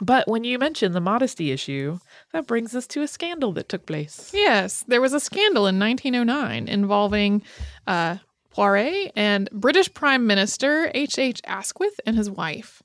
But 0.00 0.28
when 0.28 0.44
you 0.44 0.58
mention 0.58 0.92
the 0.92 1.00
modesty 1.00 1.52
issue, 1.52 1.98
that 2.32 2.46
brings 2.46 2.74
us 2.74 2.86
to 2.88 3.02
a 3.02 3.08
scandal 3.08 3.52
that 3.52 3.68
took 3.68 3.86
place. 3.86 4.30
Yes, 4.34 4.84
there 4.86 5.00
was 5.00 5.14
a 5.14 5.20
scandal 5.20 5.66
in 5.66 5.78
1909 5.78 6.68
involving 6.68 7.42
uh, 7.86 8.16
Poiret 8.54 9.12
and 9.16 9.48
British 9.52 9.92
Prime 9.94 10.26
Minister 10.26 10.90
H. 10.94 11.18
H. 11.18 11.40
Asquith 11.46 11.98
and 12.04 12.16
his 12.16 12.30
wife. 12.30 12.82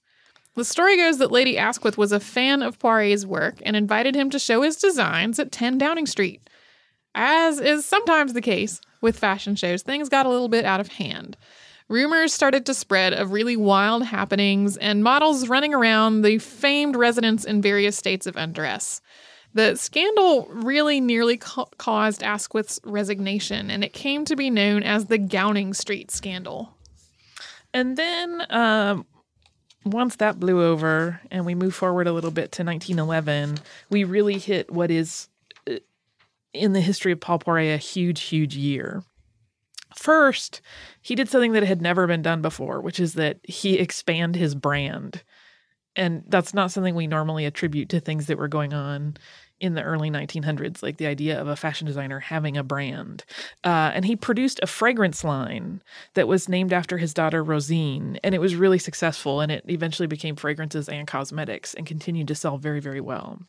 The 0.56 0.66
story 0.66 0.98
goes 0.98 1.18
that 1.20 1.32
Lady 1.32 1.58
Asquith 1.58 1.98
was 1.98 2.12
a 2.12 2.20
fan 2.20 2.62
of 2.62 2.78
Poiret's 2.78 3.26
work 3.26 3.56
and 3.66 3.76
invited 3.76 4.16
him 4.16 4.30
to 4.32 4.40
show 4.40 4.62
his 4.64 4.76
designs 4.76 5.40
at 5.40 5.52
10 5.52 5.78
Downing 5.78 6.06
Street. 6.06 6.42
As 7.16 7.60
is 7.60 7.86
sometimes 7.86 8.34
the 8.34 8.42
case 8.42 8.82
with 9.00 9.18
fashion 9.18 9.56
shows, 9.56 9.82
things 9.82 10.10
got 10.10 10.26
a 10.26 10.30
little 10.30 10.50
bit 10.50 10.66
out 10.66 10.82
of 10.82 10.90
hand. 10.90 11.38
Rumors 11.88 12.34
started 12.34 12.66
to 12.66 12.74
spread 12.74 13.14
of 13.14 13.32
really 13.32 13.58
wild 13.58 14.04
happenings 14.04 14.78
and 14.78 15.04
models 15.04 15.50
running 15.50 15.74
around 15.74 16.22
the 16.22 16.38
famed 16.38 16.96
residence 16.96 17.44
in 17.44 17.62
various 17.62 17.98
states 17.98 18.28
of 18.28 18.36
undress. 18.36 19.02
The 19.54 19.76
scandal 19.76 20.48
really 20.50 21.02
nearly 21.02 21.38
ca- 21.38 21.66
caused 21.78 22.24
Asquith's 22.24 22.80
resignation, 22.86 23.70
and 23.70 23.84
it 23.84 23.92
came 23.92 24.24
to 24.26 24.38
be 24.38 24.50
known 24.50 24.84
as 24.84 25.08
the 25.08 25.18
Gowning 25.18 25.74
Street 25.74 26.12
scandal. 26.12 26.78
And 27.74 27.98
then 27.98 28.46
um, 28.50 29.06
once 29.84 30.16
that 30.18 30.40
blew 30.40 30.64
over 30.64 31.22
and 31.32 31.46
we 31.46 31.56
move 31.56 31.74
forward 31.74 32.08
a 32.08 32.14
little 32.14 32.32
bit 32.32 32.52
to 32.54 32.64
1911, 32.64 33.58
we 33.90 34.04
really 34.04 34.38
hit 34.38 34.72
what 34.72 34.92
is 34.92 35.28
uh, 35.70 35.76
in 36.54 36.74
the 36.74 36.82
history 36.82 37.12
of 37.12 37.20
Paul 37.20 37.40
Poiret 37.40 37.74
a 37.74 37.78
huge, 37.78 38.22
huge 38.22 38.56
year. 38.56 39.04
First, 39.96 40.62
he 41.02 41.16
did 41.16 41.30
something 41.30 41.52
that 41.54 41.64
had 41.64 41.82
never 41.82 42.08
been 42.08 42.22
done 42.22 42.42
before, 42.42 42.80
which 42.80 43.00
is 43.00 43.16
that 43.16 43.40
he 43.44 43.78
expand 43.78 44.36
his 44.36 44.56
brand. 44.56 45.24
And 45.96 46.24
that's 46.28 46.54
not 46.54 46.72
something 46.72 46.96
we 46.96 47.08
normally 47.08 47.46
attribute 47.46 47.90
to 47.90 48.00
things 48.00 48.28
that 48.28 48.38
were 48.38 48.48
going 48.48 48.74
on 48.74 49.18
in 49.62 49.76
the 49.76 49.84
early 49.84 50.10
1900s, 50.10 50.82
like 50.82 50.98
the 50.98 51.06
idea 51.06 51.40
of 51.40 51.48
a 51.48 51.56
fashion 51.56 51.86
designer 51.86 52.20
having 52.20 52.58
a 52.58 52.64
brand. 52.64 53.24
Uh, 53.64 53.92
and 53.94 54.04
he 54.04 54.16
produced 54.16 54.60
a 54.62 54.68
fragrance 54.68 55.24
line 55.24 55.82
that 56.16 56.28
was 56.28 56.50
named 56.50 56.74
after 56.74 56.98
his 56.98 57.14
daughter 57.14 57.44
Rosine, 57.44 58.20
and 58.24 58.34
it 58.34 58.42
was 58.42 58.56
really 58.56 58.80
successful. 58.80 59.40
And 59.40 59.52
it 59.52 59.64
eventually 59.70 60.08
became 60.08 60.36
fragrances 60.36 60.90
and 60.90 61.08
cosmetics 61.08 61.76
and 61.76 61.86
continued 61.86 62.28
to 62.30 62.36
sell 62.36 62.58
very, 62.58 62.80
very 62.80 63.00
well. 63.00 63.40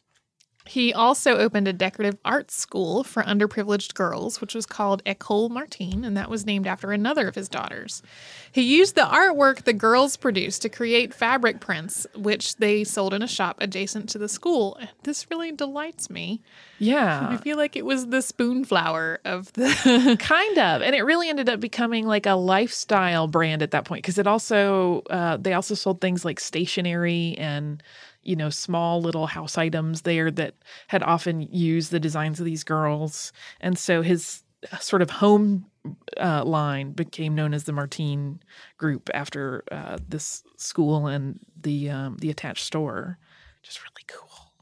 He 0.64 0.92
also 0.92 1.36
opened 1.36 1.68
a 1.68 1.72
decorative 1.72 2.18
arts 2.24 2.54
school 2.54 3.04
for 3.04 3.22
underprivileged 3.22 3.94
girls, 3.94 4.40
which 4.40 4.54
was 4.54 4.66
called 4.66 5.02
Ecole 5.04 5.48
Martine, 5.48 6.04
and 6.04 6.16
that 6.16 6.30
was 6.30 6.46
named 6.46 6.66
after 6.66 6.92
another 6.92 7.28
of 7.28 7.34
his 7.34 7.48
daughters. 7.48 8.02
He 8.50 8.62
used 8.62 8.94
the 8.94 9.02
artwork 9.02 9.64
the 9.64 9.72
girls 9.72 10.16
produced 10.16 10.62
to 10.62 10.68
create 10.68 11.14
fabric 11.14 11.60
prints, 11.60 12.06
which 12.14 12.56
they 12.56 12.84
sold 12.84 13.14
in 13.14 13.22
a 13.22 13.28
shop 13.28 13.56
adjacent 13.60 14.08
to 14.10 14.18
the 14.18 14.28
school. 14.28 14.76
And 14.78 14.90
this 15.02 15.30
really 15.30 15.52
delights 15.52 16.10
me. 16.10 16.42
Yeah. 16.78 17.28
I 17.30 17.36
feel 17.38 17.56
like 17.56 17.76
it 17.76 17.84
was 17.84 18.08
the 18.08 18.22
spoonflower 18.22 19.20
of 19.24 19.52
the. 19.54 20.16
kind 20.18 20.58
of 20.58 20.82
and 20.82 20.94
it 20.94 21.02
really 21.02 21.28
ended 21.28 21.48
up 21.48 21.60
becoming 21.60 22.06
like 22.06 22.26
a 22.26 22.34
lifestyle 22.34 23.26
brand 23.26 23.62
at 23.62 23.70
that 23.70 23.84
point 23.84 24.02
because 24.02 24.18
it 24.18 24.26
also 24.26 25.02
uh, 25.10 25.36
they 25.36 25.52
also 25.52 25.74
sold 25.74 26.00
things 26.00 26.24
like 26.24 26.40
stationery 26.40 27.34
and 27.38 27.82
you 28.22 28.36
know 28.36 28.50
small 28.50 29.00
little 29.00 29.26
house 29.26 29.58
items 29.58 30.02
there 30.02 30.30
that 30.30 30.54
had 30.88 31.02
often 31.02 31.42
used 31.42 31.90
the 31.90 32.00
designs 32.00 32.38
of 32.38 32.46
these 32.46 32.64
girls 32.64 33.32
and 33.60 33.78
so 33.78 34.02
his 34.02 34.42
uh, 34.70 34.78
sort 34.78 35.02
of 35.02 35.10
home 35.10 35.66
uh, 36.20 36.44
line 36.44 36.92
became 36.92 37.34
known 37.34 37.54
as 37.54 37.64
the 37.64 37.72
Martine 37.72 38.40
Group 38.78 39.10
after 39.12 39.64
uh, 39.72 39.98
this 40.08 40.44
school 40.56 41.06
and 41.06 41.40
the 41.60 41.90
um, 41.90 42.16
the 42.20 42.30
attached 42.30 42.64
store. 42.64 43.18
Just 43.62 43.80
really 43.82 44.04
cool. 44.06 44.52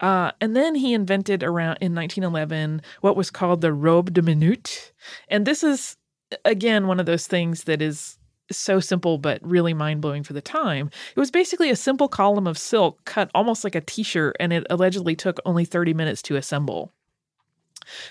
Uh, 0.00 0.32
and 0.40 0.56
then 0.56 0.74
he 0.74 0.92
invented 0.94 1.42
around 1.42 1.78
in 1.80 1.94
1911 1.94 2.82
what 3.00 3.16
was 3.16 3.30
called 3.30 3.60
the 3.60 3.72
robe 3.72 4.12
de 4.12 4.22
minute, 4.22 4.92
and 5.28 5.46
this 5.46 5.62
is 5.62 5.96
again 6.44 6.86
one 6.86 7.00
of 7.00 7.06
those 7.06 7.26
things 7.26 7.64
that 7.64 7.80
is 7.80 8.18
so 8.56 8.80
simple 8.80 9.18
but 9.18 9.40
really 9.42 9.74
mind 9.74 10.00
blowing 10.00 10.22
for 10.22 10.32
the 10.32 10.40
time. 10.40 10.90
It 11.14 11.20
was 11.20 11.30
basically 11.30 11.70
a 11.70 11.76
simple 11.76 12.08
column 12.08 12.46
of 12.46 12.58
silk 12.58 13.04
cut 13.04 13.30
almost 13.34 13.64
like 13.64 13.74
a 13.74 13.80
t-shirt, 13.80 14.36
and 14.40 14.52
it 14.52 14.66
allegedly 14.70 15.16
took 15.16 15.38
only 15.44 15.64
30 15.64 15.94
minutes 15.94 16.22
to 16.22 16.36
assemble. 16.36 16.92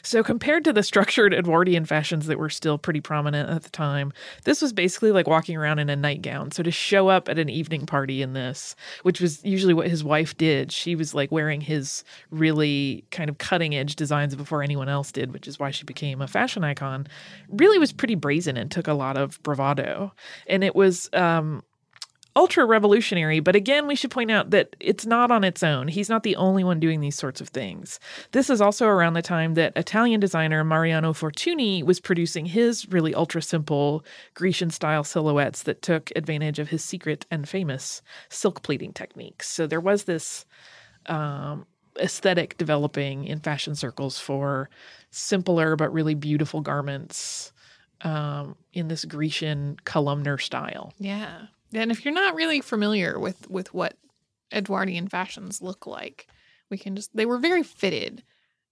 So, 0.01 0.23
compared 0.23 0.63
to 0.65 0.73
the 0.73 0.83
structured 0.83 1.33
Edwardian 1.33 1.85
fashions 1.85 2.27
that 2.27 2.37
were 2.37 2.49
still 2.49 2.77
pretty 2.77 3.01
prominent 3.01 3.49
at 3.49 3.63
the 3.63 3.69
time, 3.69 4.11
this 4.43 4.61
was 4.61 4.73
basically 4.73 5.11
like 5.11 5.27
walking 5.27 5.57
around 5.57 5.79
in 5.79 5.89
a 5.89 5.95
nightgown. 5.95 6.51
So, 6.51 6.63
to 6.63 6.71
show 6.71 7.07
up 7.07 7.29
at 7.29 7.39
an 7.39 7.49
evening 7.49 7.85
party 7.85 8.21
in 8.21 8.33
this, 8.33 8.75
which 9.03 9.21
was 9.21 9.43
usually 9.43 9.73
what 9.73 9.87
his 9.87 10.03
wife 10.03 10.35
did, 10.37 10.71
she 10.71 10.95
was 10.95 11.13
like 11.13 11.31
wearing 11.31 11.61
his 11.61 12.03
really 12.29 13.05
kind 13.11 13.29
of 13.29 13.37
cutting 13.37 13.75
edge 13.75 13.95
designs 13.95 14.35
before 14.35 14.63
anyone 14.63 14.89
else 14.89 15.11
did, 15.11 15.33
which 15.33 15.47
is 15.47 15.59
why 15.59 15.71
she 15.71 15.83
became 15.83 16.21
a 16.21 16.27
fashion 16.27 16.63
icon, 16.63 17.07
really 17.49 17.77
was 17.77 17.91
pretty 17.91 18.15
brazen 18.15 18.57
and 18.57 18.71
took 18.71 18.87
a 18.87 18.93
lot 18.93 19.17
of 19.17 19.41
bravado. 19.43 20.13
And 20.47 20.63
it 20.63 20.75
was, 20.75 21.09
um, 21.13 21.63
ultra 22.35 22.65
revolutionary, 22.65 23.39
but 23.39 23.55
again, 23.55 23.88
we 23.88 23.95
should 23.95 24.11
point 24.11 24.31
out 24.31 24.51
that 24.51 24.75
it's 24.79 25.05
not 25.05 25.31
on 25.31 25.43
its 25.43 25.63
own. 25.63 25.88
He's 25.88 26.09
not 26.09 26.23
the 26.23 26.35
only 26.35 26.63
one 26.63 26.79
doing 26.79 27.01
these 27.01 27.15
sorts 27.15 27.41
of 27.41 27.50
things. 27.50 28.00
This 28.31 28.50
is 28.50 28.61
also 28.61 28.88
around 28.88 29.13
the 29.13 29.21
time 29.21 29.55
that 29.55 29.75
Italian 29.75 30.19
designer 30.19 30.63
Mariano 30.63 31.13
Fortuny 31.13 31.83
was 31.83 32.00
producing 32.00 32.45
his 32.45 32.88
really 32.89 33.13
ultra 33.13 33.41
simple 33.41 34.05
Grecian 34.33 34.69
style 34.69 35.03
silhouettes 35.03 35.63
that 35.63 35.81
took 35.81 36.11
advantage 36.15 36.59
of 36.59 36.69
his 36.69 36.83
secret 36.83 37.25
and 37.29 37.47
famous 37.47 38.01
silk 38.29 38.63
pleating 38.63 38.93
techniques. 38.93 39.50
So 39.50 39.67
there 39.67 39.81
was 39.81 40.05
this 40.05 40.45
um, 41.07 41.65
aesthetic 42.00 42.57
developing 42.57 43.25
in 43.25 43.39
fashion 43.39 43.75
circles 43.75 44.19
for 44.19 44.69
simpler 45.09 45.75
but 45.75 45.91
really 45.91 46.15
beautiful 46.15 46.61
garments 46.61 47.51
um, 48.01 48.55
in 48.73 48.88
this 48.88 49.05
Grecian 49.05 49.77
columnar 49.83 50.38
style. 50.38 50.93
yeah. 50.97 51.47
And 51.73 51.91
if 51.91 52.03
you're 52.03 52.13
not 52.13 52.35
really 52.35 52.61
familiar 52.61 53.19
with, 53.19 53.49
with 53.49 53.73
what 53.73 53.95
Edwardian 54.53 55.07
fashions 55.07 55.61
look 55.61 55.87
like, 55.87 56.27
we 56.69 56.77
can 56.77 56.95
just, 56.95 57.15
they 57.15 57.25
were 57.25 57.37
very 57.37 57.63
fitted. 57.63 58.23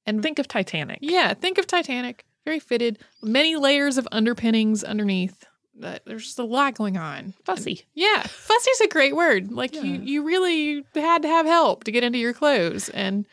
And 0.05 0.23
Think 0.23 0.39
of 0.39 0.47
Titanic. 0.47 0.99
Yeah, 1.01 1.33
think 1.33 1.57
of 1.57 1.67
Titanic. 1.67 2.25
Very 2.45 2.59
fitted, 2.59 2.99
many 3.21 3.55
layers 3.57 3.97
of 3.97 4.07
underpinnings 4.11 4.83
underneath. 4.83 5.45
That 5.79 6.03
there's 6.05 6.23
just 6.23 6.39
a 6.39 6.43
lot 6.43 6.75
going 6.75 6.97
on. 6.97 7.33
Fussy. 7.45 7.85
Yeah, 7.93 8.23
fussy's 8.23 8.81
a 8.81 8.87
great 8.87 9.15
word. 9.15 9.51
Like 9.51 9.75
you, 9.75 9.83
you 9.83 10.23
really 10.23 10.83
had 10.95 11.21
to 11.21 11.27
have 11.27 11.45
help 11.45 11.85
to 11.85 11.91
get 11.91 12.03
into 12.03 12.17
your 12.17 12.33
clothes, 12.33 12.89
and 12.89 13.25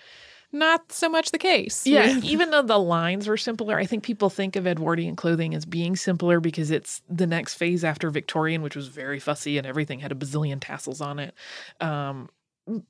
not 0.52 0.92
so 0.92 1.08
much 1.08 1.30
the 1.30 1.38
case. 1.38 1.84
Yeah, 1.84 2.10
even 2.20 2.50
though 2.50 2.62
the 2.62 2.78
lines 2.78 3.28
were 3.28 3.36
simpler, 3.36 3.78
I 3.78 3.86
think 3.86 4.02
people 4.02 4.28
think 4.28 4.56
of 4.56 4.66
Edwardian 4.66 5.14
clothing 5.14 5.54
as 5.54 5.64
being 5.64 5.94
simpler 5.94 6.40
because 6.40 6.72
it's 6.72 7.00
the 7.08 7.28
next 7.28 7.54
phase 7.54 7.84
after 7.84 8.10
Victorian, 8.10 8.62
which 8.62 8.74
was 8.74 8.88
very 8.88 9.20
fussy 9.20 9.56
and 9.56 9.66
everything 9.66 10.00
had 10.00 10.10
a 10.10 10.16
bazillion 10.16 10.58
tassels 10.60 11.00
on 11.00 11.20
it. 11.20 11.34
Um, 11.80 12.28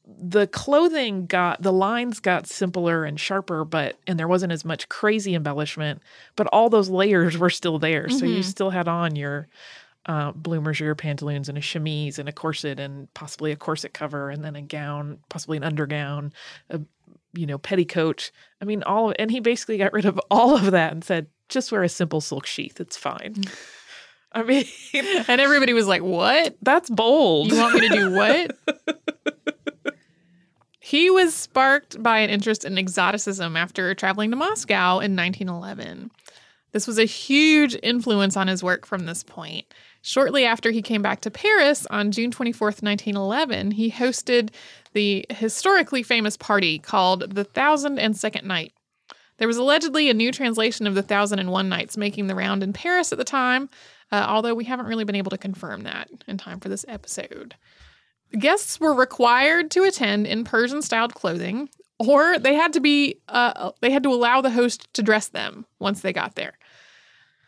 the 0.07 0.47
clothing 0.47 1.27
got 1.27 1.61
the 1.61 1.73
lines 1.75 2.21
got 2.21 2.47
simpler 2.47 3.05
and 3.05 3.21
sharper, 3.21 3.67
but 3.67 3.99
and 4.07 4.19
there 4.19 4.29
wasn't 4.29 4.53
as 4.53 4.65
much 4.65 4.89
crazy 4.89 5.35
embellishment, 5.35 6.01
but 6.35 6.47
all 6.47 6.71
those 6.71 6.89
layers 6.89 7.37
were 7.37 7.51
still 7.51 7.79
there. 7.79 8.09
So 8.09 8.25
you 8.25 8.43
Mhm. 8.43 8.43
still 8.43 8.71
had 8.71 8.89
on 8.89 9.15
your 9.17 9.49
uh, 10.07 10.31
bloomers 10.33 10.81
or 10.81 10.85
your 10.85 10.95
pantaloons 10.95 11.49
and 11.49 11.59
a 11.59 11.61
chemise 11.61 12.19
and 12.19 12.29
a 12.29 12.33
corset 12.33 12.79
and 12.79 13.13
possibly 13.15 13.51
a 13.51 13.57
corset 13.57 13.93
cover 13.93 14.31
and 14.31 14.45
then 14.45 14.55
a 14.55 14.63
gown, 14.63 15.19
possibly 15.29 15.57
an 15.57 15.65
undergown, 15.65 16.33
a 16.71 16.81
you 17.35 17.47
know, 17.47 17.59
petticoat. 17.59 18.31
I 18.61 18.65
mean, 18.65 18.83
all 18.83 19.11
of, 19.11 19.17
and 19.19 19.31
he 19.31 19.41
basically 19.41 19.79
got 19.79 19.93
rid 19.93 20.05
of 20.05 20.21
all 20.31 20.57
of 20.57 20.71
that 20.73 20.93
and 20.93 21.05
said, 21.05 21.27
just 21.49 21.71
wear 21.71 21.83
a 21.83 21.89
simple 21.89 22.21
silk 22.21 22.47
sheath. 22.47 22.81
It's 22.81 22.97
fine. 22.97 23.35
Mm. 23.35 23.55
I 24.33 24.43
mean, 24.43 24.65
and 25.29 25.41
everybody 25.41 25.73
was 25.73 25.87
like, 25.87 26.03
"What? 26.03 26.57
that's 26.63 26.91
bold. 26.91 27.53
You 27.53 27.59
want 27.59 27.75
me 27.75 27.89
to 27.89 27.95
do 27.95 28.13
what?" 28.13 28.57
he 30.81 31.11
was 31.11 31.35
sparked 31.35 32.03
by 32.03 32.19
an 32.19 32.31
interest 32.31 32.65
in 32.65 32.77
exoticism 32.77 33.57
after 33.57 33.95
traveling 33.95 34.31
to 34.31 34.37
Moscow 34.37 34.99
in 34.99 35.17
1911. 35.17 36.11
This 36.73 36.87
was 36.87 36.99
a 36.99 37.05
huge 37.05 37.77
influence 37.83 38.37
on 38.37 38.49
his 38.49 38.63
work 38.63 38.85
from 38.85 39.07
this 39.07 39.23
point. 39.23 39.73
Shortly 40.07 40.45
after 40.45 40.71
he 40.71 40.83
came 40.83 41.03
back 41.03 41.21
to 41.23 41.33
Paris 41.33 41.85
on 41.91 42.13
June 42.13 42.31
24th, 42.31 42.81
1911, 42.81 43.73
he 43.73 43.91
hosted 43.91 44.51
the 44.93 45.27
historically 45.31 46.05
famous 46.05 46.37
party 46.37 46.79
called 46.79 47.35
the 47.35 47.43
Thousand 47.43 47.99
and 47.99 48.17
Second 48.17 48.47
Night. 48.47 48.73
There 49.39 49.49
was 49.49 49.57
allegedly 49.57 50.09
a 50.09 50.15
new 50.15 50.31
translation 50.31 50.87
of 50.87 50.95
the 50.95 51.03
Thousand 51.03 51.41
and 51.41 51.51
One 51.51 51.69
Nights 51.69 51.97
making 51.97 52.29
the 52.29 52.37
round 52.37 52.63
in 52.63 52.73
Paris 52.73 53.11
at 53.11 53.19
the 53.19 53.25
time, 53.25 53.69
uh, 54.13 54.25
although 54.29 54.55
we 54.55 54.63
haven't 54.63 54.87
really 54.87 55.03
been 55.03 55.17
able 55.17 55.33
to 55.33 55.39
confirm 55.39 55.83
that 55.83 56.09
in 56.29 56.39
time 56.39 56.61
for 56.61 56.69
this 56.69 56.85
episode. 56.87 57.57
Guests 58.39 58.79
were 58.79 58.95
required 58.95 59.73
to 59.73 59.83
attend 59.83 60.29
in 60.29 60.45
Persian 60.45 60.83
styled 60.83 61.15
clothing, 61.15 61.69
or 61.99 62.39
they 62.39 62.55
had 62.55 62.73
to 62.75 62.81
be 62.81 63.19
uh, 63.27 63.73
they 63.81 63.91
had 63.91 64.05
to 64.05 64.15
allow 64.15 64.41
the 64.41 64.51
host 64.51 64.87
to 64.95 65.03
dress 65.03 65.27
them 65.27 65.67
once 65.81 66.03
they 66.03 66.13
got 66.13 66.37
there. 66.37 66.57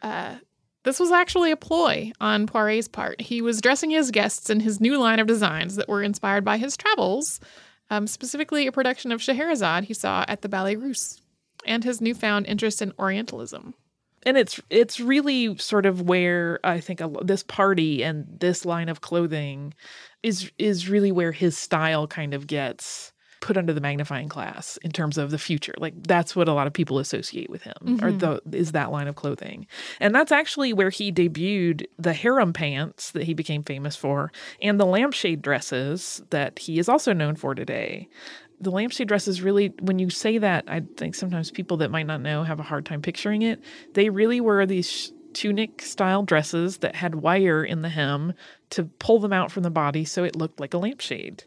Uh, 0.03 0.37
this 0.85 1.01
was 1.01 1.11
actually 1.11 1.51
a 1.51 1.57
ploy 1.57 2.13
on 2.21 2.47
Poiret's 2.47 2.89
part. 2.89 3.21
He 3.21 3.43
was 3.43 3.61
dressing 3.61 3.91
his 3.91 4.11
guests 4.11 4.49
in 4.49 4.61
his 4.61 4.81
new 4.81 4.99
line 4.99 5.19
of 5.19 5.27
designs 5.27 5.77
that 5.77 5.89
were 5.89 6.03
inspired 6.03 6.45
by 6.45 6.57
his 6.59 6.77
travels, 6.77 7.41
um, 7.91 8.07
specifically 8.07 8.67
a 8.67 8.73
production 8.73 9.13
of 9.13 9.21
Scheherazade 9.23 9.85
he 9.85 9.95
saw 9.95 10.25
at 10.29 10.43
the 10.43 10.49
Ballet 10.49 10.77
Russe, 10.77 11.21
and 11.67 11.85
his 11.85 12.01
newfound 12.01 12.47
interest 12.47 12.81
in 12.81 12.93
Orientalism. 12.99 13.75
and 14.25 14.37
it's 14.37 14.61
it's 14.71 15.01
really 15.01 15.57
sort 15.59 15.87
of 15.87 16.03
where 16.03 16.61
I 16.65 16.81
think 16.81 17.01
a, 17.01 17.11
this 17.23 17.43
party 17.43 18.03
and 18.03 18.27
this 18.41 18.65
line 18.65 18.89
of 18.89 19.01
clothing 19.01 19.75
is 20.23 20.51
is 20.59 20.89
really 20.89 21.13
where 21.13 21.33
his 21.33 21.57
style 21.57 22.07
kind 22.07 22.35
of 22.35 22.47
gets 22.47 23.13
put 23.41 23.57
under 23.57 23.73
the 23.73 23.81
magnifying 23.81 24.29
glass 24.29 24.79
in 24.83 24.91
terms 24.91 25.17
of 25.19 25.31
the 25.31 25.39
future. 25.39 25.75
Like 25.79 25.95
that's 26.05 26.35
what 26.35 26.49
a 26.49 26.53
lot 26.53 26.67
of 26.67 26.73
people 26.73 26.99
associate 26.99 27.49
with 27.51 27.63
him, 27.63 27.75
or 28.03 28.11
Mhm. 28.11 28.19
the 28.19 28.57
is 28.59 28.73
that 28.73 28.91
line 28.91 29.09
of 29.09 29.15
clothing, 29.15 29.67
and 30.01 30.15
that's 30.15 30.33
actually 30.33 30.73
where 30.73 30.91
he 30.91 31.13
debuted 31.13 31.85
the 31.99 32.13
harem 32.13 32.53
pants 32.53 33.11
that 33.13 33.25
he 33.25 33.35
became 33.35 33.63
famous 33.63 33.97
for, 33.97 34.33
and 34.63 34.79
the 34.81 34.87
lampshade 34.87 35.43
dresses 35.43 36.23
that 36.31 36.59
he 36.59 36.79
is 36.79 36.89
also 36.89 37.13
known 37.13 37.37
for 37.37 37.55
today. 37.55 38.09
The 38.61 38.71
lampshade 38.73 39.07
dresses 39.09 39.41
really, 39.41 39.73
when 39.81 40.01
you 40.01 40.11
say 40.11 40.39
that, 40.39 40.65
I 40.67 40.83
think 40.97 41.15
sometimes 41.15 41.51
people 41.53 41.77
that 41.77 41.93
might 41.93 42.07
not 42.07 42.21
know 42.21 42.43
have 42.43 42.59
a 42.59 42.65
hard 42.65 42.85
time 42.87 43.01
picturing 43.03 43.43
it. 43.43 43.61
They 43.95 44.11
really 44.11 44.41
were 44.41 44.67
these 44.67 44.91
sh- 44.91 45.09
tunic 45.33 45.83
style 45.83 46.25
dresses 46.25 46.79
that 46.79 46.97
had 46.97 47.15
wire 47.15 47.63
in 47.63 47.83
the 47.83 47.89
hem 47.91 48.33
to 48.71 48.85
pull 48.99 49.21
them 49.21 49.33
out 49.33 49.53
from 49.53 49.63
the 49.63 49.71
body 49.71 50.05
so 50.05 50.25
it 50.25 50.35
looked 50.35 50.59
like 50.59 50.75
a 50.75 50.79
lampshade. 50.79 51.45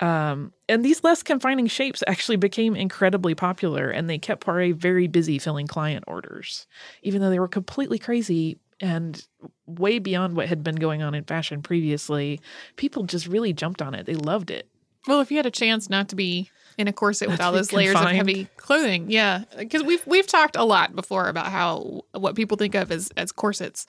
Um, 0.00 0.52
and 0.68 0.84
these 0.84 1.02
less 1.02 1.22
confining 1.22 1.66
shapes 1.66 2.04
actually 2.06 2.36
became 2.36 2.76
incredibly 2.76 3.34
popular 3.34 3.90
and 3.90 4.08
they 4.08 4.18
kept 4.18 4.46
Poiret 4.46 4.76
very 4.76 5.08
busy 5.08 5.38
filling 5.38 5.66
client 5.66 6.04
orders, 6.06 6.66
even 7.02 7.20
though 7.20 7.30
they 7.30 7.40
were 7.40 7.48
completely 7.48 7.98
crazy 7.98 8.58
and 8.80 9.26
way 9.66 9.98
beyond 9.98 10.36
what 10.36 10.48
had 10.48 10.62
been 10.62 10.76
going 10.76 11.02
on 11.02 11.14
in 11.14 11.24
fashion 11.24 11.62
previously. 11.62 12.40
People 12.76 13.04
just 13.04 13.26
really 13.26 13.52
jumped 13.52 13.82
on 13.82 13.94
it. 13.94 14.06
They 14.06 14.14
loved 14.14 14.50
it. 14.50 14.68
Well, 15.06 15.20
if 15.20 15.30
you 15.30 15.36
had 15.36 15.46
a 15.46 15.50
chance 15.50 15.88
not 15.88 16.08
to 16.10 16.16
be 16.16 16.50
in 16.76 16.86
a 16.86 16.92
corset 16.92 17.28
with 17.28 17.40
all 17.40 17.50
those 17.50 17.72
layers 17.72 17.96
of 17.96 18.10
heavy 18.10 18.44
clothing, 18.56 19.10
yeah, 19.10 19.44
because 19.56 19.82
we've 19.82 20.06
we've 20.06 20.26
talked 20.26 20.54
a 20.54 20.64
lot 20.64 20.94
before 20.94 21.28
about 21.28 21.46
how 21.46 22.02
what 22.12 22.36
people 22.36 22.56
think 22.56 22.74
of 22.74 22.92
as 22.92 23.10
as 23.16 23.32
corsets, 23.32 23.86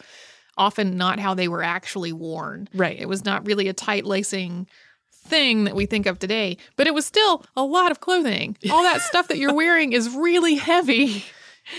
often 0.58 0.98
not 0.98 1.20
how 1.20 1.34
they 1.34 1.48
were 1.48 1.62
actually 1.62 2.14
worn. 2.14 2.70
Right. 2.74 2.98
It 2.98 3.08
was 3.08 3.26
not 3.26 3.46
really 3.46 3.68
a 3.68 3.74
tight 3.74 4.06
lacing 4.06 4.68
thing 5.30 5.64
that 5.66 5.76
we 5.76 5.86
think 5.86 6.06
of 6.06 6.20
today, 6.20 6.58
but 6.76 6.88
it 6.88 6.94
was 6.94 7.06
still 7.06 7.44
a 7.56 7.64
lot 7.64 7.92
of 7.92 8.00
clothing. 8.00 8.58
All 8.72 8.84
that 8.84 9.02
stuff 9.02 9.28
that 9.30 9.38
you're 9.38 9.54
wearing 9.64 9.94
is 9.94 10.10
really 10.10 10.56
heavy. 10.56 11.24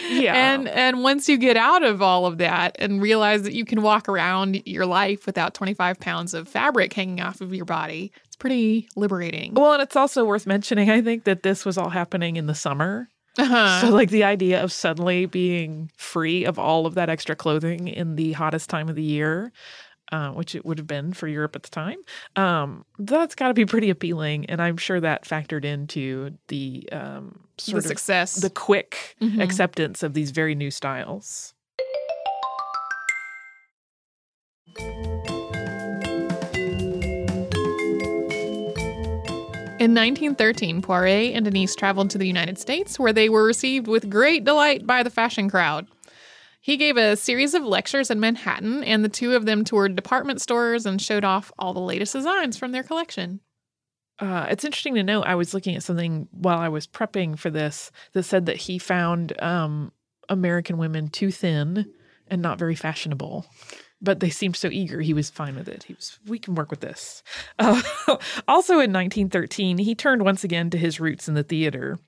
Yeah. 0.09 0.35
And 0.35 0.69
and 0.69 1.03
once 1.03 1.29
you 1.29 1.37
get 1.37 1.57
out 1.57 1.83
of 1.83 2.01
all 2.01 2.25
of 2.25 2.39
that 2.39 2.77
and 2.79 3.03
realize 3.03 3.43
that 3.43 3.55
you 3.55 3.65
can 3.65 3.83
walk 3.83 4.09
around 4.09 4.63
your 4.65 4.87
life 4.87 5.27
without 5.27 5.53
25 5.55 5.99
pounds 5.99 6.33
of 6.33 6.49
fabric 6.49 6.93
hanging 6.93 7.21
off 7.21 7.41
of 7.41 7.53
your 7.53 7.65
body, 7.65 8.13
it's 8.25 8.37
pretty 8.37 8.89
liberating. 8.95 9.55
well, 9.55 9.73
and 9.73 9.83
it's 9.83 9.97
also 9.97 10.25
worth 10.25 10.47
mentioning, 10.47 10.91
I 10.91 11.03
think, 11.03 11.25
that 11.25 11.43
this 11.43 11.65
was 11.65 11.77
all 11.77 11.89
happening 11.91 12.37
in 12.37 12.47
the 12.47 12.55
summer. 12.55 13.09
Uh-huh. 13.39 13.81
So, 13.81 13.89
like 13.91 14.11
the 14.11 14.25
idea 14.25 14.63
of 14.63 14.71
suddenly 14.73 15.27
being 15.27 15.91
free 15.97 16.45
of 16.45 16.59
all 16.59 16.87
of 16.87 16.95
that 16.95 17.09
extra 17.09 17.35
clothing 17.35 17.89
in 17.89 18.17
the 18.17 18.33
hottest 18.33 18.71
time 18.71 18.89
of 18.89 18.97
the 18.97 19.03
year, 19.03 19.53
uh, 20.13 20.31
which 20.33 20.55
it 20.55 20.65
would 20.65 20.79
have 20.79 20.87
been 20.87 21.13
for 21.13 21.29
Europe 21.29 21.55
at 21.57 21.63
the 21.63 21.71
time, 21.71 21.99
um, 22.37 22.85
that's 22.99 23.35
got 23.35 23.49
to 23.49 23.55
be 23.55 23.65
pretty 23.67 23.91
appealing. 23.91 24.47
And 24.47 24.61
I'm 24.61 24.77
sure 24.77 25.01
that 25.01 25.25
factored 25.25 25.65
into 25.65 26.33
the 26.49 26.89
um, 26.93 27.41
the 27.57 27.63
sort 27.63 27.85
of 27.85 27.89
success. 27.89 28.35
the 28.35 28.51
quick 28.51 29.17
Mhm. 29.21 29.43
acceptance 29.43 30.03
of 30.03 30.15
these 30.15 30.31
very 30.31 30.55
new 30.55 30.71
styles. 30.71 31.55
In 39.81 39.95
1913, 39.95 40.83
Poiret 40.83 41.35
and 41.35 41.47
Denise 41.47 41.75
traveled 41.75 42.11
to 42.11 42.19
the 42.19 42.27
United 42.27 42.59
States, 42.59 42.99
where 42.99 43.15
they 43.15 43.31
were 43.31 43.45
received 43.45 43.87
with 43.89 44.11
great 44.11 44.45
delight 44.45 44.87
by 44.87 45.03
the 45.03 45.09
fashion 45.09 45.49
crowd. 45.49 45.87
He 46.61 46.77
gave 46.77 46.97
a 46.97 47.17
series 47.17 47.55
of 47.55 47.65
lectures 47.65 48.11
in 48.11 48.21
Manhattan, 48.21 48.85
and 48.85 49.03
the 49.03 49.09
two 49.09 49.35
of 49.35 49.47
them 49.47 49.65
toured 49.65 49.97
department 49.97 50.43
stores 50.43 50.85
and 50.85 51.01
showed 51.01 51.25
off 51.25 51.51
all 51.59 51.73
the 51.73 51.81
latest 51.81 52.13
designs 52.13 52.57
from 52.57 52.73
their 52.73 52.83
collection. 52.83 53.41
Uh, 54.19 54.47
it's 54.51 54.65
interesting 54.65 54.95
to 54.95 55.03
note. 55.03 55.23
I 55.23 55.35
was 55.35 55.55
looking 55.55 55.75
at 55.75 55.83
something 55.83 56.29
while 56.31 56.59
I 56.59 56.69
was 56.69 56.87
prepping 56.87 57.39
for 57.39 57.49
this 57.49 57.91
that 58.13 58.25
said 58.25 58.47
that 58.47 58.57
he 58.57 58.79
found 58.79 59.41
um, 59.43 59.93
American 60.29 60.77
women 60.77 61.09
too 61.09 61.31
thin 61.31 61.91
and 62.29 62.43
not 62.43 62.59
very 62.59 62.75
fashionable. 62.75 63.47
But 64.03 64.21
they 64.21 64.31
seemed 64.31 64.57
so 64.57 64.69
eager. 64.69 65.01
He 65.01 65.13
was 65.13 65.29
fine 65.29 65.57
with 65.57 65.69
it. 65.69 65.85
He 65.85 65.95
was, 65.95 66.19
we 66.27 66.39
can 66.39 66.55
work 66.55 66.71
with 66.71 66.81
this. 66.81 67.23
Uh, 67.59 67.83
also 68.49 68.75
in 68.75 68.93
1913, 68.93 69.79
he 69.79 69.95
turned 69.95 70.23
once 70.23 70.43
again 70.43 70.71
to 70.71 70.79
his 70.79 70.99
roots 71.01 71.29
in 71.29 71.35
the 71.35 71.43
theater. 71.43 71.99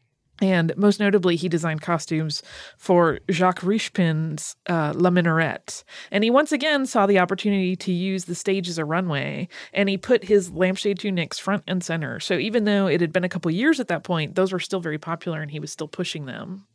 And 0.42 0.76
most 0.76 0.98
notably, 0.98 1.37
he 1.37 1.48
designed 1.48 1.83
costumes 1.83 2.42
for 2.76 3.20
Jacques 3.31 3.61
Richepin's 3.61 4.57
uh, 4.68 4.92
La 4.96 5.09
Minarette. 5.09 5.85
And 6.11 6.24
he 6.24 6.31
once 6.31 6.50
again 6.50 6.85
saw 6.85 7.07
the 7.07 7.20
opportunity 7.20 7.76
to 7.76 7.92
use 7.92 8.24
the 8.24 8.35
stage 8.35 8.68
as 8.68 8.76
a 8.76 8.85
runway, 8.85 9.46
and 9.72 9.88
he 9.88 9.96
put 9.96 10.24
his 10.24 10.50
lampshade 10.50 10.98
tunics 10.98 11.38
front 11.38 11.62
and 11.68 11.85
center. 11.85 12.18
So 12.18 12.35
even 12.35 12.64
though 12.64 12.88
it 12.88 13.00
had 13.00 13.12
been 13.12 13.22
a 13.22 13.28
couple 13.28 13.52
years 13.52 13.78
at 13.78 13.87
that 13.87 14.02
point, 14.02 14.35
those 14.35 14.52
were 14.52 14.59
still 14.59 14.81
very 14.81 14.98
popular, 14.98 15.40
and 15.40 15.50
he 15.50 15.61
was 15.61 15.70
still 15.70 15.87
pushing 15.87 16.26
them, 16.26 16.66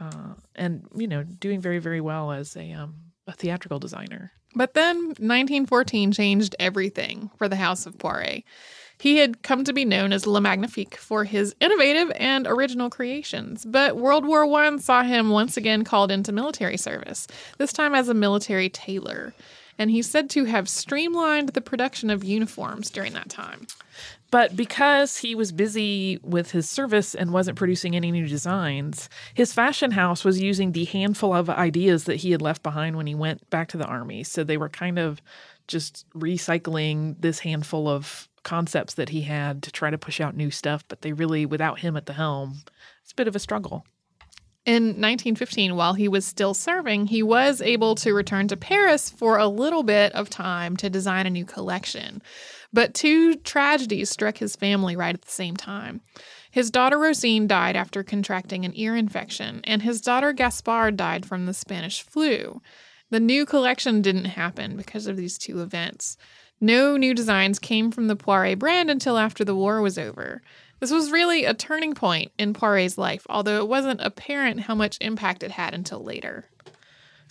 uh, 0.00 0.34
and 0.56 0.84
you 0.96 1.06
know, 1.06 1.22
doing 1.22 1.60
very 1.60 1.78
very 1.78 2.00
well 2.00 2.32
as 2.32 2.56
a 2.56 2.72
um, 2.72 2.96
a 3.28 3.32
theatrical 3.32 3.78
designer. 3.78 4.32
But 4.56 4.74
then 4.74 4.96
1914 4.96 6.10
changed 6.10 6.56
everything 6.58 7.30
for 7.38 7.48
the 7.48 7.54
House 7.54 7.86
of 7.86 7.96
Poiret. 7.96 8.42
He 9.00 9.18
had 9.18 9.42
come 9.42 9.64
to 9.64 9.72
be 9.72 9.84
known 9.84 10.12
as 10.12 10.26
Le 10.26 10.40
Magnifique 10.40 10.96
for 10.96 11.24
his 11.24 11.54
innovative 11.60 12.10
and 12.16 12.46
original 12.46 12.90
creations, 12.90 13.64
but 13.64 13.96
World 13.96 14.26
War 14.26 14.44
I 14.44 14.76
saw 14.78 15.04
him 15.04 15.30
once 15.30 15.56
again 15.56 15.84
called 15.84 16.10
into 16.10 16.32
military 16.32 16.76
service, 16.76 17.28
this 17.58 17.72
time 17.72 17.94
as 17.94 18.08
a 18.08 18.14
military 18.14 18.68
tailor. 18.68 19.34
And 19.80 19.92
he's 19.92 20.10
said 20.10 20.28
to 20.30 20.44
have 20.46 20.68
streamlined 20.68 21.50
the 21.50 21.60
production 21.60 22.10
of 22.10 22.24
uniforms 22.24 22.90
during 22.90 23.12
that 23.12 23.28
time. 23.28 23.68
But 24.30 24.56
because 24.56 25.18
he 25.18 25.36
was 25.36 25.52
busy 25.52 26.18
with 26.22 26.50
his 26.50 26.68
service 26.68 27.14
and 27.14 27.32
wasn't 27.32 27.56
producing 27.56 27.94
any 27.94 28.10
new 28.10 28.26
designs, 28.26 29.08
his 29.32 29.52
fashion 29.52 29.92
house 29.92 30.24
was 30.24 30.40
using 30.40 30.72
the 30.72 30.84
handful 30.84 31.32
of 31.32 31.48
ideas 31.48 32.04
that 32.04 32.16
he 32.16 32.32
had 32.32 32.42
left 32.42 32.64
behind 32.64 32.96
when 32.96 33.06
he 33.06 33.14
went 33.14 33.48
back 33.48 33.68
to 33.68 33.78
the 33.78 33.86
army. 33.86 34.24
So 34.24 34.42
they 34.42 34.56
were 34.56 34.68
kind 34.68 34.98
of 34.98 35.22
just 35.68 36.04
recycling 36.14 37.14
this 37.20 37.38
handful 37.38 37.88
of 37.88 38.28
concepts 38.48 38.94
that 38.94 39.10
he 39.10 39.22
had 39.22 39.62
to 39.62 39.70
try 39.70 39.90
to 39.90 39.98
push 39.98 40.22
out 40.22 40.34
new 40.34 40.50
stuff. 40.50 40.82
But 40.88 41.02
they 41.02 41.12
really, 41.12 41.44
without 41.44 41.80
him 41.80 41.98
at 41.98 42.06
the 42.06 42.14
helm, 42.14 42.62
it's 43.02 43.12
a 43.12 43.14
bit 43.14 43.28
of 43.28 43.36
a 43.36 43.38
struggle. 43.38 43.84
In 44.64 44.84
1915, 44.84 45.76
while 45.76 45.92
he 45.92 46.08
was 46.08 46.24
still 46.24 46.54
serving, 46.54 47.06
he 47.06 47.22
was 47.22 47.60
able 47.60 47.94
to 47.96 48.14
return 48.14 48.48
to 48.48 48.56
Paris 48.56 49.10
for 49.10 49.36
a 49.36 49.48
little 49.48 49.82
bit 49.82 50.14
of 50.14 50.30
time 50.30 50.78
to 50.78 50.88
design 50.88 51.26
a 51.26 51.30
new 51.30 51.44
collection. 51.44 52.22
But 52.72 52.94
two 52.94 53.34
tragedies 53.36 54.08
struck 54.08 54.38
his 54.38 54.56
family 54.56 54.96
right 54.96 55.14
at 55.14 55.22
the 55.22 55.30
same 55.30 55.56
time. 55.56 56.00
His 56.50 56.70
daughter 56.70 56.98
Rosine 56.98 57.46
died 57.46 57.76
after 57.76 58.02
contracting 58.02 58.64
an 58.64 58.72
ear 58.74 58.96
infection, 58.96 59.60
and 59.64 59.82
his 59.82 60.00
daughter 60.00 60.32
Gaspard 60.32 60.96
died 60.96 61.26
from 61.26 61.44
the 61.44 61.54
Spanish 61.54 62.02
flu. 62.02 62.62
The 63.10 63.20
new 63.20 63.46
collection 63.46 64.02
didn't 64.02 64.26
happen 64.26 64.76
because 64.76 65.06
of 65.06 65.16
these 65.16 65.38
two 65.38 65.60
events. 65.60 66.16
No 66.60 66.96
new 66.96 67.14
designs 67.14 67.58
came 67.58 67.90
from 67.90 68.08
the 68.08 68.16
Poiret 68.16 68.58
brand 68.58 68.90
until 68.90 69.16
after 69.16 69.44
the 69.44 69.54
war 69.54 69.80
was 69.80 69.98
over. 69.98 70.42
This 70.80 70.90
was 70.90 71.12
really 71.12 71.44
a 71.44 71.54
turning 71.54 71.94
point 71.94 72.32
in 72.38 72.52
Poiret's 72.52 72.98
life, 72.98 73.26
although 73.28 73.58
it 73.58 73.68
wasn't 73.68 74.00
apparent 74.00 74.60
how 74.60 74.74
much 74.74 74.98
impact 75.00 75.42
it 75.42 75.52
had 75.52 75.74
until 75.74 76.02
later. 76.02 76.46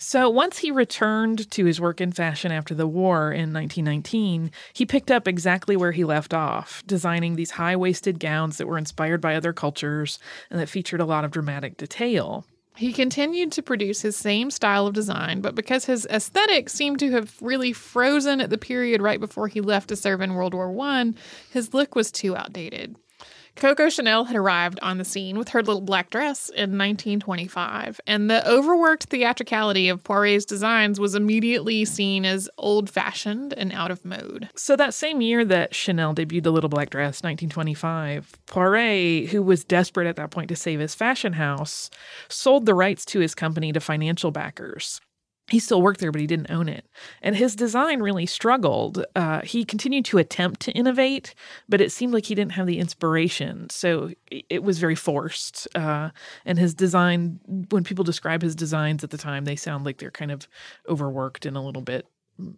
So 0.00 0.30
once 0.30 0.58
he 0.58 0.70
returned 0.70 1.50
to 1.50 1.64
his 1.64 1.80
work 1.80 2.00
in 2.00 2.12
fashion 2.12 2.52
after 2.52 2.72
the 2.72 2.86
war 2.86 3.32
in 3.32 3.52
1919, 3.52 4.52
he 4.72 4.86
picked 4.86 5.10
up 5.10 5.26
exactly 5.26 5.76
where 5.76 5.92
he 5.92 6.04
left 6.04 6.32
off, 6.32 6.84
designing 6.86 7.34
these 7.34 7.52
high 7.52 7.74
waisted 7.74 8.20
gowns 8.20 8.58
that 8.58 8.68
were 8.68 8.78
inspired 8.78 9.20
by 9.20 9.34
other 9.34 9.52
cultures 9.52 10.20
and 10.50 10.60
that 10.60 10.68
featured 10.68 11.00
a 11.00 11.04
lot 11.04 11.24
of 11.24 11.32
dramatic 11.32 11.76
detail. 11.76 12.46
He 12.78 12.92
continued 12.92 13.50
to 13.52 13.62
produce 13.62 14.02
his 14.02 14.14
same 14.14 14.52
style 14.52 14.86
of 14.86 14.94
design, 14.94 15.40
but 15.40 15.56
because 15.56 15.86
his 15.86 16.06
aesthetic 16.06 16.68
seemed 16.68 17.00
to 17.00 17.10
have 17.10 17.34
really 17.40 17.72
frozen 17.72 18.40
at 18.40 18.50
the 18.50 18.56
period 18.56 19.02
right 19.02 19.18
before 19.18 19.48
he 19.48 19.60
left 19.60 19.88
to 19.88 19.96
serve 19.96 20.20
in 20.20 20.34
World 20.34 20.54
War 20.54 20.72
I, 20.80 21.12
his 21.50 21.74
look 21.74 21.96
was 21.96 22.12
too 22.12 22.36
outdated. 22.36 22.94
Coco 23.58 23.88
Chanel 23.88 24.26
had 24.26 24.36
arrived 24.36 24.78
on 24.82 24.98
the 24.98 25.04
scene 25.04 25.36
with 25.36 25.48
her 25.48 25.62
little 25.62 25.80
black 25.80 26.10
dress 26.10 26.48
in 26.48 26.78
1925, 26.78 28.00
and 28.06 28.30
the 28.30 28.48
overworked 28.48 29.04
theatricality 29.04 29.88
of 29.88 30.04
Poiret's 30.04 30.44
designs 30.44 31.00
was 31.00 31.16
immediately 31.16 31.84
seen 31.84 32.24
as 32.24 32.48
old 32.56 32.88
fashioned 32.88 33.52
and 33.52 33.72
out 33.72 33.90
of 33.90 34.04
mode. 34.04 34.48
So, 34.54 34.76
that 34.76 34.94
same 34.94 35.20
year 35.20 35.44
that 35.44 35.74
Chanel 35.74 36.14
debuted 36.14 36.44
the 36.44 36.52
little 36.52 36.70
black 36.70 36.90
dress, 36.90 37.24
1925, 37.24 38.38
Poiret, 38.46 39.30
who 39.30 39.42
was 39.42 39.64
desperate 39.64 40.06
at 40.06 40.14
that 40.14 40.30
point 40.30 40.50
to 40.50 40.56
save 40.56 40.78
his 40.78 40.94
fashion 40.94 41.32
house, 41.32 41.90
sold 42.28 42.64
the 42.64 42.74
rights 42.74 43.04
to 43.06 43.18
his 43.18 43.34
company 43.34 43.72
to 43.72 43.80
financial 43.80 44.30
backers 44.30 45.00
he 45.48 45.58
still 45.58 45.80
worked 45.80 46.00
there, 46.00 46.12
but 46.12 46.20
he 46.20 46.26
didn't 46.26 46.50
own 46.50 46.68
it. 46.68 46.86
And 47.22 47.34
his 47.34 47.56
design 47.56 48.00
really 48.00 48.26
struggled. 48.26 49.04
Uh, 49.16 49.40
he 49.40 49.64
continued 49.64 50.04
to 50.06 50.18
attempt 50.18 50.60
to 50.60 50.72
innovate, 50.72 51.34
but 51.68 51.80
it 51.80 51.90
seemed 51.90 52.12
like 52.12 52.26
he 52.26 52.34
didn't 52.34 52.52
have 52.52 52.66
the 52.66 52.78
inspiration. 52.78 53.68
So 53.70 54.10
it 54.30 54.62
was 54.62 54.78
very 54.78 54.94
forced. 54.94 55.66
Uh, 55.74 56.10
and 56.44 56.58
his 56.58 56.74
design, 56.74 57.40
when 57.70 57.84
people 57.84 58.04
describe 58.04 58.42
his 58.42 58.54
designs 58.54 59.02
at 59.02 59.10
the 59.10 59.18
time, 59.18 59.44
they 59.44 59.56
sound 59.56 59.84
like 59.84 59.98
they're 59.98 60.10
kind 60.10 60.30
of 60.30 60.46
overworked 60.88 61.46
and 61.46 61.56
a 61.56 61.60
little 61.60 61.82
bit 61.82 62.06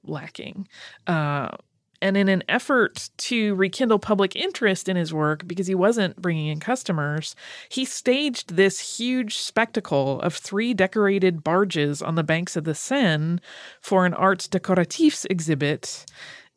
lacking. 0.04 0.68
Uh, 1.06 1.50
and 2.02 2.16
in 2.16 2.28
an 2.28 2.42
effort 2.48 3.10
to 3.18 3.54
rekindle 3.54 3.98
public 3.98 4.34
interest 4.34 4.88
in 4.88 4.96
his 4.96 5.12
work 5.12 5.46
because 5.46 5.66
he 5.66 5.74
wasn't 5.74 6.20
bringing 6.20 6.48
in 6.48 6.60
customers, 6.60 7.34
he 7.68 7.84
staged 7.84 8.56
this 8.56 8.98
huge 8.98 9.36
spectacle 9.36 10.20
of 10.20 10.34
three 10.34 10.74
decorated 10.74 11.44
barges 11.44 12.00
on 12.02 12.14
the 12.14 12.24
banks 12.24 12.56
of 12.56 12.64
the 12.64 12.74
Seine 12.74 13.38
for 13.80 14.06
an 14.06 14.14
arts 14.14 14.48
décoratifs 14.48 15.26
exhibit. 15.28 16.06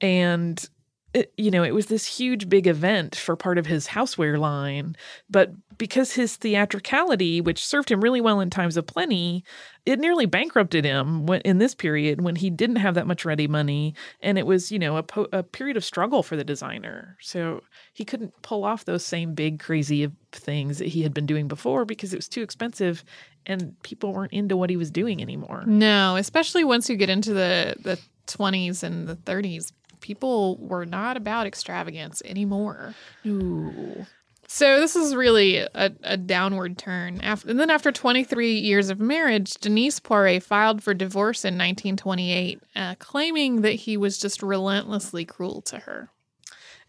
And 0.02 0.68
it, 1.14 1.32
you 1.38 1.52
know, 1.52 1.64
it 1.64 1.74
was 1.74 1.88
this 1.88 2.06
huge 2.06 2.50
big 2.50 2.66
event 2.66 3.16
for 3.16 3.36
part 3.36 3.58
of 3.58 3.68
his 3.68 3.88
houseware 3.88 4.40
line. 4.40 4.96
But 5.30 5.52
because 5.78 6.14
his 6.14 6.36
theatricality, 6.36 7.40
which 7.40 7.64
served 7.64 7.92
him 7.92 8.02
really 8.02 8.22
well 8.22 8.40
in 8.40 8.50
times 8.50 8.78
of 8.78 8.88
plenty, 8.88 9.44
it 9.86 10.00
nearly 10.00 10.26
bankrupted 10.26 10.86
him 10.86 11.26
when, 11.26 11.42
in 11.42 11.60
this 11.60 11.76
period 11.76 12.22
when 12.22 12.36
he 12.36 12.50
didn't 12.50 12.78
have 12.78 12.96
that 12.96 13.06
much 13.06 13.26
ready 13.26 13.48
money. 13.48 13.94
And 14.22 14.40
it 14.40 14.48
was, 14.48 14.72
you 14.72 14.80
know, 14.80 14.98
a, 14.98 15.04
po- 15.04 15.28
a 15.32 15.44
period 15.44 15.78
of 15.78 15.86
struggle 15.86 16.24
for 16.24 16.36
the 16.36 16.44
designer. 16.44 17.16
So 17.22 17.62
he 17.94 18.06
couldn't 18.06 18.42
pull 18.42 18.64
off 18.64 18.86
those 18.86 19.06
same 19.06 19.36
big, 19.36 19.60
crazy 19.60 20.10
things 20.32 20.80
that 20.80 20.88
he 20.88 21.04
had 21.04 21.14
been 21.14 21.28
doing 21.28 21.48
before 21.48 21.86
because 21.86 22.14
it 22.14 22.18
was 22.18 22.28
too 22.28 22.42
expensive 22.42 23.04
and 23.46 23.76
people 23.84 24.14
weren't 24.14 24.34
into 24.34 24.58
what 24.58 24.70
he 24.70 24.78
was 24.78 24.90
doing 24.90 25.22
anymore. 25.22 25.64
No, 25.68 26.16
especially 26.16 26.64
once 26.64 26.90
you 26.90 26.96
get 26.96 27.10
into 27.10 27.34
the, 27.34 27.76
the 27.82 28.00
20s 28.28 28.84
and 28.84 29.08
the 29.08 29.16
30s 29.16 29.72
people 30.04 30.58
were 30.58 30.86
not 30.86 31.18
about 31.18 31.48
extravagance 31.48 32.22
anymore. 32.26 32.94
Ooh. 33.26 34.06
So 34.48 34.80
this 34.80 34.96
is 34.96 35.16
really 35.16 35.58
a, 35.58 35.92
a 36.04 36.18
downward 36.18 36.78
turn. 36.78 37.22
After, 37.22 37.50
and 37.50 37.60
then 37.60 37.72
after 37.72 37.92
23 37.92 38.54
years 38.60 38.90
of 38.90 39.00
marriage, 39.00 39.56
Denise 39.56 40.00
Poiret 40.00 40.44
filed 40.44 40.84
for 40.84 40.94
divorce 40.94 41.44
in 41.44 41.56
1928, 41.56 42.62
uh, 42.76 42.96
claiming 43.00 43.62
that 43.62 43.74
he 43.74 43.98
was 43.98 44.20
just 44.20 44.44
relentlessly 44.44 45.26
cruel 45.26 45.62
to 45.64 45.80
her. 45.80 46.10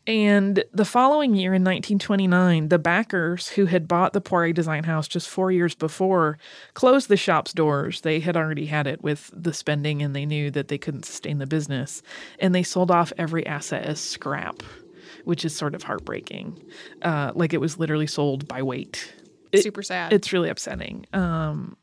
And 0.06 0.64
the 0.72 0.84
following 0.84 1.34
year 1.34 1.54
in 1.54 1.62
1929, 1.62 2.68
the 2.68 2.78
backers 2.78 3.48
who 3.48 3.66
had 3.66 3.88
bought 3.88 4.12
the 4.12 4.20
Poiret 4.20 4.54
Design 4.54 4.84
House 4.84 5.08
just 5.08 5.28
four 5.28 5.50
years 5.50 5.74
before 5.74 6.38
closed 6.74 7.08
the 7.08 7.16
shop's 7.16 7.54
doors. 7.54 8.02
They 8.02 8.20
had 8.20 8.36
already 8.36 8.66
had 8.66 8.86
it 8.86 9.02
with 9.02 9.30
the 9.34 9.54
spending 9.54 10.02
and 10.02 10.14
they 10.14 10.26
knew 10.26 10.50
that 10.50 10.68
they 10.68 10.76
couldn't 10.76 11.06
sustain 11.06 11.38
the 11.38 11.46
business. 11.46 12.02
And 12.38 12.54
they 12.54 12.62
sold 12.62 12.90
off 12.90 13.12
every 13.16 13.46
asset 13.46 13.86
as 13.86 13.98
scrap, 13.98 14.62
which 15.24 15.44
is 15.44 15.56
sort 15.56 15.74
of 15.74 15.82
heartbreaking. 15.82 16.62
Uh, 17.00 17.32
like 17.34 17.54
it 17.54 17.60
was 17.60 17.78
literally 17.78 18.06
sold 18.06 18.46
by 18.46 18.62
weight. 18.62 19.14
It, 19.52 19.62
Super 19.62 19.82
sad. 19.82 20.12
It's 20.12 20.32
really 20.34 20.50
upsetting. 20.50 21.06
Um, 21.14 21.78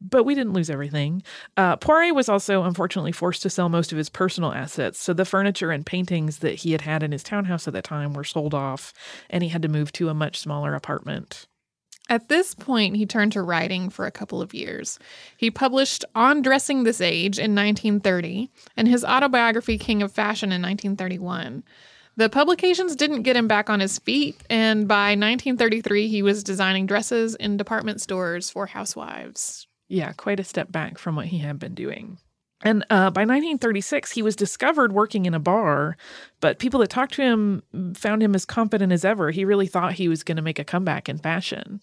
but 0.00 0.24
we 0.24 0.34
didn't 0.34 0.52
lose 0.52 0.70
everything. 0.70 1.22
Uh, 1.56 1.76
Poiret 1.76 2.14
was 2.14 2.28
also 2.28 2.62
unfortunately 2.62 3.12
forced 3.12 3.42
to 3.42 3.50
sell 3.50 3.68
most 3.68 3.92
of 3.92 3.98
his 3.98 4.08
personal 4.08 4.52
assets. 4.52 4.98
So 4.98 5.12
the 5.12 5.24
furniture 5.24 5.70
and 5.70 5.86
paintings 5.86 6.38
that 6.38 6.56
he 6.56 6.72
had 6.72 6.82
had 6.82 7.02
in 7.02 7.12
his 7.12 7.22
townhouse 7.22 7.66
at 7.66 7.74
that 7.74 7.84
time 7.84 8.12
were 8.12 8.24
sold 8.24 8.54
off, 8.54 8.92
and 9.30 9.42
he 9.42 9.48
had 9.48 9.62
to 9.62 9.68
move 9.68 9.92
to 9.92 10.08
a 10.08 10.14
much 10.14 10.38
smaller 10.38 10.74
apartment. 10.74 11.46
At 12.08 12.28
this 12.28 12.54
point, 12.54 12.96
he 12.96 13.06
turned 13.06 13.32
to 13.32 13.42
writing 13.42 13.88
for 13.88 14.06
a 14.06 14.10
couple 14.10 14.42
of 14.42 14.52
years. 14.52 14.98
He 15.36 15.50
published 15.50 16.04
On 16.14 16.42
Dressing 16.42 16.82
This 16.82 17.00
Age 17.00 17.38
in 17.38 17.54
1930 17.54 18.50
and 18.76 18.88
his 18.88 19.04
autobiography, 19.04 19.78
King 19.78 20.02
of 20.02 20.12
Fashion, 20.12 20.48
in 20.50 20.60
1931. 20.60 21.62
The 22.16 22.28
publications 22.28 22.94
didn't 22.94 23.22
get 23.22 23.36
him 23.36 23.48
back 23.48 23.70
on 23.70 23.80
his 23.80 23.98
feet, 23.98 24.36
and 24.50 24.86
by 24.86 25.10
1933, 25.10 26.08
he 26.08 26.22
was 26.22 26.44
designing 26.44 26.86
dresses 26.86 27.34
in 27.34 27.56
department 27.56 28.02
stores 28.02 28.50
for 28.50 28.66
housewives. 28.66 29.66
Yeah, 29.88 30.12
quite 30.12 30.38
a 30.38 30.44
step 30.44 30.70
back 30.70 30.98
from 30.98 31.16
what 31.16 31.26
he 31.26 31.38
had 31.38 31.58
been 31.58 31.74
doing. 31.74 32.18
And 32.62 32.84
uh, 32.90 33.10
by 33.10 33.22
1936, 33.22 34.12
he 34.12 34.22
was 34.22 34.36
discovered 34.36 34.92
working 34.92 35.26
in 35.26 35.34
a 35.34 35.40
bar, 35.40 35.96
but 36.40 36.58
people 36.58 36.80
that 36.80 36.90
talked 36.90 37.14
to 37.14 37.22
him 37.22 37.62
found 37.94 38.22
him 38.22 38.34
as 38.34 38.44
competent 38.44 38.92
as 38.92 39.04
ever. 39.04 39.30
He 39.30 39.44
really 39.44 39.66
thought 39.66 39.94
he 39.94 40.08
was 40.08 40.22
going 40.22 40.36
to 40.36 40.42
make 40.42 40.58
a 40.58 40.64
comeback 40.64 41.08
in 41.08 41.18
fashion. 41.18 41.80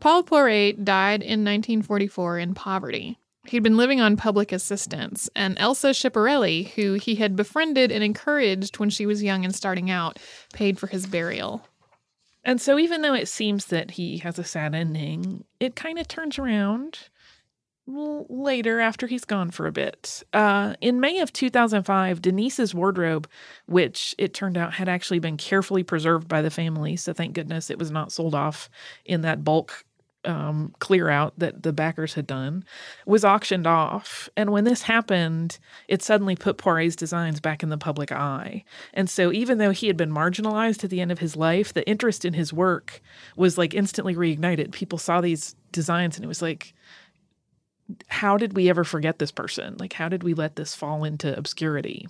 Paul 0.00 0.24
Poiret 0.24 0.84
died 0.84 1.22
in 1.22 1.44
1944 1.44 2.38
in 2.38 2.54
poverty. 2.54 3.18
He'd 3.46 3.62
been 3.62 3.76
living 3.76 4.00
on 4.00 4.16
public 4.16 4.52
assistance, 4.52 5.28
and 5.34 5.58
Elsa 5.58 5.88
Schiaparelli, 5.90 6.68
who 6.70 6.94
he 6.94 7.16
had 7.16 7.34
befriended 7.34 7.90
and 7.90 8.04
encouraged 8.04 8.78
when 8.78 8.88
she 8.88 9.04
was 9.04 9.22
young 9.22 9.44
and 9.44 9.54
starting 9.54 9.90
out, 9.90 10.18
paid 10.52 10.78
for 10.78 10.86
his 10.86 11.06
burial. 11.06 11.66
And 12.44 12.60
so, 12.60 12.78
even 12.78 13.02
though 13.02 13.14
it 13.14 13.28
seems 13.28 13.66
that 13.66 13.92
he 13.92 14.18
has 14.18 14.38
a 14.38 14.44
sad 14.44 14.74
ending, 14.74 15.44
it 15.60 15.74
kind 15.76 15.98
of 15.98 16.08
turns 16.08 16.38
around 16.38 17.08
later 17.86 18.80
after 18.80 19.08
he's 19.08 19.24
gone 19.24 19.50
for 19.50 19.66
a 19.66 19.72
bit. 19.72 20.22
Uh, 20.32 20.74
in 20.80 21.00
May 21.00 21.18
of 21.18 21.32
2005, 21.32 22.22
Denise's 22.22 22.74
wardrobe, 22.74 23.28
which 23.66 24.14
it 24.18 24.34
turned 24.34 24.56
out 24.56 24.74
had 24.74 24.88
actually 24.88 25.18
been 25.18 25.36
carefully 25.36 25.82
preserved 25.82 26.28
by 26.28 26.42
the 26.42 26.50
family, 26.50 26.96
so 26.96 27.12
thank 27.12 27.34
goodness 27.34 27.70
it 27.70 27.78
was 27.78 27.90
not 27.90 28.12
sold 28.12 28.34
off 28.34 28.70
in 29.04 29.22
that 29.22 29.42
bulk 29.42 29.84
um, 30.24 30.74
clear 30.78 31.08
out 31.08 31.38
that 31.38 31.62
the 31.62 31.72
backers 31.72 32.14
had 32.14 32.26
done 32.26 32.64
was 33.06 33.24
auctioned 33.24 33.66
off. 33.66 34.28
And 34.36 34.50
when 34.50 34.64
this 34.64 34.82
happened, 34.82 35.58
it 35.88 36.02
suddenly 36.02 36.36
put 36.36 36.58
Poiret's 36.58 36.96
designs 36.96 37.40
back 37.40 37.62
in 37.62 37.68
the 37.68 37.78
public 37.78 38.12
eye. 38.12 38.64
And 38.94 39.10
so, 39.10 39.32
even 39.32 39.58
though 39.58 39.70
he 39.70 39.86
had 39.86 39.96
been 39.96 40.12
marginalized 40.12 40.84
at 40.84 40.90
the 40.90 41.00
end 41.00 41.12
of 41.12 41.18
his 41.18 41.36
life, 41.36 41.72
the 41.72 41.88
interest 41.88 42.24
in 42.24 42.34
his 42.34 42.52
work 42.52 43.00
was 43.36 43.58
like 43.58 43.74
instantly 43.74 44.14
reignited. 44.14 44.72
People 44.72 44.98
saw 44.98 45.20
these 45.20 45.56
designs 45.72 46.16
and 46.16 46.24
it 46.24 46.28
was 46.28 46.42
like, 46.42 46.74
how 48.08 48.36
did 48.36 48.56
we 48.56 48.70
ever 48.70 48.84
forget 48.84 49.18
this 49.18 49.32
person? 49.32 49.76
Like, 49.78 49.92
how 49.92 50.08
did 50.08 50.22
we 50.22 50.34
let 50.34 50.56
this 50.56 50.74
fall 50.74 51.04
into 51.04 51.36
obscurity? 51.36 52.06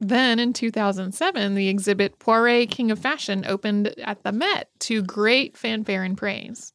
Then 0.00 0.40
in 0.40 0.52
2007, 0.52 1.54
the 1.54 1.68
exhibit 1.68 2.18
Poiret 2.18 2.70
King 2.70 2.90
of 2.90 2.98
Fashion 2.98 3.44
opened 3.46 3.94
at 4.00 4.24
the 4.24 4.32
Met 4.32 4.68
to 4.80 5.00
great 5.02 5.56
fanfare 5.56 6.02
and 6.02 6.18
praise. 6.18 6.72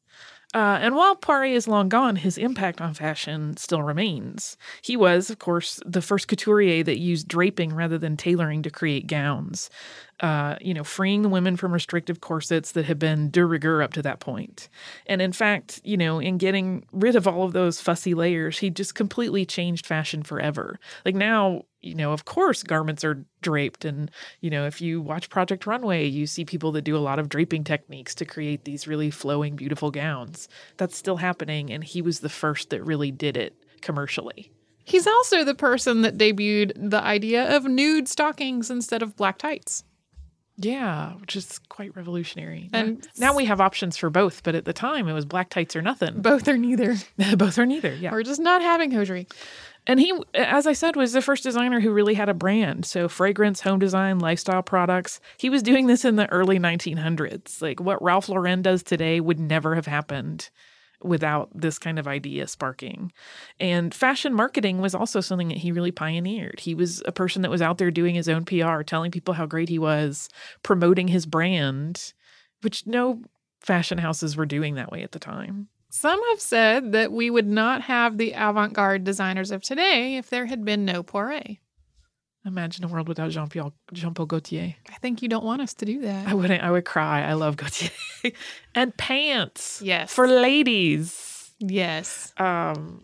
Uh, 0.57 0.79
and 0.81 0.95
while 0.95 1.15
Poiret 1.15 1.51
is 1.51 1.67
long 1.67 1.87
gone, 1.87 2.15
his 2.15 2.35
impact 2.35 2.81
on 2.81 2.95
fashion 2.95 3.55
still 3.57 3.83
remains. 3.83 4.57
He 4.81 4.97
was, 4.97 5.29
of 5.29 5.37
course, 5.37 5.79
the 5.85 6.01
first 6.01 6.27
couturier 6.27 6.81
that 6.83 6.97
used 6.97 7.27
draping 7.27 7.75
rather 7.75 7.99
than 7.99 8.17
tailoring 8.17 8.63
to 8.63 8.71
create 8.71 9.05
gowns 9.05 9.69
uh, 10.19 10.55
you 10.61 10.73
know, 10.73 10.83
freeing 10.83 11.21
the 11.21 11.29
women 11.29 11.55
from 11.55 11.71
restrictive 11.71 12.21
corsets 12.21 12.71
that 12.71 12.85
had 12.85 12.97
been 12.97 13.29
de 13.29 13.45
rigueur 13.45 13.81
up 13.81 13.93
to 13.93 14.01
that 14.01 14.19
point. 14.19 14.67
And 15.05 15.21
in 15.21 15.31
fact, 15.31 15.79
you 15.83 15.95
know, 15.95 16.19
in 16.19 16.37
getting 16.37 16.85
rid 16.91 17.15
of 17.15 17.27
all 17.27 17.43
of 17.43 17.53
those 17.53 17.79
fussy 17.79 18.13
layers, 18.13 18.57
he 18.59 18.69
just 18.69 18.95
completely 18.95 19.45
changed 19.45 19.85
fashion 19.85 20.23
forever. 20.23 20.79
Like 21.05 21.15
now, 21.15 21.65
you 21.81 21.93
know, 21.93 22.13
of 22.13 22.25
course, 22.25 22.63
garments 22.63 23.03
are 23.03 23.23
draped. 23.41 23.85
And, 23.85 24.09
you 24.41 24.49
know, 24.49 24.65
if 24.65 24.81
you 24.81 25.01
watch 25.01 25.29
Project 25.29 25.67
Runway, 25.67 26.07
you 26.07 26.25
see 26.25 26.43
people 26.43 26.71
that 26.71 26.81
do 26.81 26.97
a 26.97 26.99
lot 26.99 27.19
of 27.19 27.29
draping 27.29 27.63
techniques 27.63 28.15
to 28.15 28.25
create 28.25 28.65
these 28.65 28.87
really 28.87 29.11
flowing, 29.11 29.55
beautiful 29.55 29.91
gowns. 29.91 30.49
That's 30.77 30.97
still 30.97 31.17
happening. 31.17 31.71
And 31.71 31.83
he 31.83 32.01
was 32.01 32.21
the 32.21 32.29
first 32.29 32.71
that 32.71 32.83
really 32.83 33.11
did 33.11 33.37
it 33.37 33.55
commercially. 33.81 34.51
He's 34.83 35.05
also 35.05 35.43
the 35.43 35.53
person 35.53 36.01
that 36.01 36.17
debuted 36.17 36.71
the 36.89 37.01
idea 37.01 37.55
of 37.55 37.65
nude 37.65 38.07
stockings 38.07 38.71
instead 38.71 39.01
of 39.01 39.15
black 39.17 39.37
tights. 39.37 39.83
Yeah, 40.57 41.13
which 41.15 41.35
is 41.35 41.59
quite 41.69 41.95
revolutionary. 41.95 42.69
And 42.73 43.07
now 43.19 43.35
we 43.35 43.45
have 43.45 43.61
options 43.61 43.95
for 43.95 44.09
both, 44.09 44.41
but 44.41 44.55
at 44.55 44.65
the 44.65 44.73
time 44.73 45.07
it 45.07 45.13
was 45.13 45.23
black 45.25 45.49
tights 45.49 45.75
or 45.75 45.83
nothing. 45.83 46.21
Both 46.21 46.47
are 46.47 46.57
neither. 46.57 46.95
both 47.37 47.59
or 47.59 47.65
neither. 47.65 47.93
Yeah. 47.93 48.11
We're 48.11 48.23
just 48.23 48.41
not 48.41 48.61
having 48.63 48.91
hosiery. 48.91 49.27
And 49.85 49.99
he, 49.99 50.13
as 50.33 50.67
I 50.67 50.73
said, 50.73 50.95
was 50.95 51.13
the 51.13 51.21
first 51.21 51.43
designer 51.43 51.79
who 51.79 51.91
really 51.91 52.15
had 52.15 52.27
a 52.27 52.33
brand. 52.33 52.85
So, 52.85 53.07
fragrance, 53.07 53.61
home 53.61 53.79
design, 53.79 54.19
lifestyle 54.19 54.63
products. 54.63 55.21
He 55.37 55.49
was 55.49 55.63
doing 55.63 55.85
this 55.87 56.03
in 56.03 56.17
the 56.17 56.29
early 56.29 56.59
1900s. 56.59 57.61
Like 57.61 57.79
what 57.79 58.01
Ralph 58.01 58.27
Lauren 58.27 58.61
does 58.61 58.83
today 58.83 59.19
would 59.19 59.39
never 59.39 59.75
have 59.75 59.85
happened 59.87 60.49
without 61.03 61.49
this 61.53 61.77
kind 61.77 61.99
of 61.99 62.07
idea 62.07 62.47
sparking. 62.47 63.11
And 63.59 63.93
fashion 63.93 64.33
marketing 64.33 64.81
was 64.81 64.95
also 64.95 65.21
something 65.21 65.49
that 65.49 65.57
he 65.57 65.71
really 65.71 65.91
pioneered. 65.91 66.59
He 66.59 66.73
was 66.73 67.03
a 67.05 67.11
person 67.11 67.41
that 67.43 67.51
was 67.51 67.61
out 67.61 67.77
there 67.77 67.91
doing 67.91 68.15
his 68.15 68.27
own 68.29 68.45
PR, 68.45 68.81
telling 68.81 69.11
people 69.11 69.33
how 69.33 69.45
great 69.45 69.69
he 69.69 69.79
was, 69.79 70.29
promoting 70.63 71.07
his 71.07 71.25
brand, 71.25 72.13
which 72.61 72.87
no 72.87 73.21
fashion 73.59 73.97
houses 73.97 74.35
were 74.35 74.45
doing 74.45 74.75
that 74.75 74.91
way 74.91 75.03
at 75.03 75.11
the 75.11 75.19
time. 75.19 75.67
Some 75.89 76.21
have 76.31 76.41
said 76.41 76.91
that 76.91 77.11
we 77.11 77.29
would 77.29 77.47
not 77.47 77.81
have 77.83 78.17
the 78.17 78.33
avant 78.33 78.73
garde 78.73 79.03
designers 79.03 79.51
of 79.51 79.61
today 79.61 80.17
if 80.17 80.29
there 80.29 80.47
had 80.47 80.65
been 80.65 80.83
no 80.83 81.01
Poiret. 81.03 81.59
Imagine 82.45 82.85
a 82.85 82.87
world 82.87 83.09
without 83.09 83.29
Jean 83.31 83.47
Paul 83.49 83.73
Jean 83.91 84.13
Paul 84.13 84.25
Gaultier. 84.25 84.75
I 84.89 84.97
think 84.99 85.21
you 85.21 85.27
don't 85.27 85.43
want 85.43 85.61
us 85.61 85.73
to 85.75 85.85
do 85.85 86.01
that. 86.01 86.27
I 86.27 86.33
wouldn't. 86.33 86.63
I 86.63 86.71
would 86.71 86.85
cry. 86.85 87.23
I 87.23 87.33
love 87.33 87.57
Gaultier 87.57 87.91
and 88.75 88.95
pants. 88.95 89.81
Yes. 89.83 90.13
for 90.13 90.27
ladies. 90.27 91.51
yes. 91.59 92.33
Um, 92.37 93.03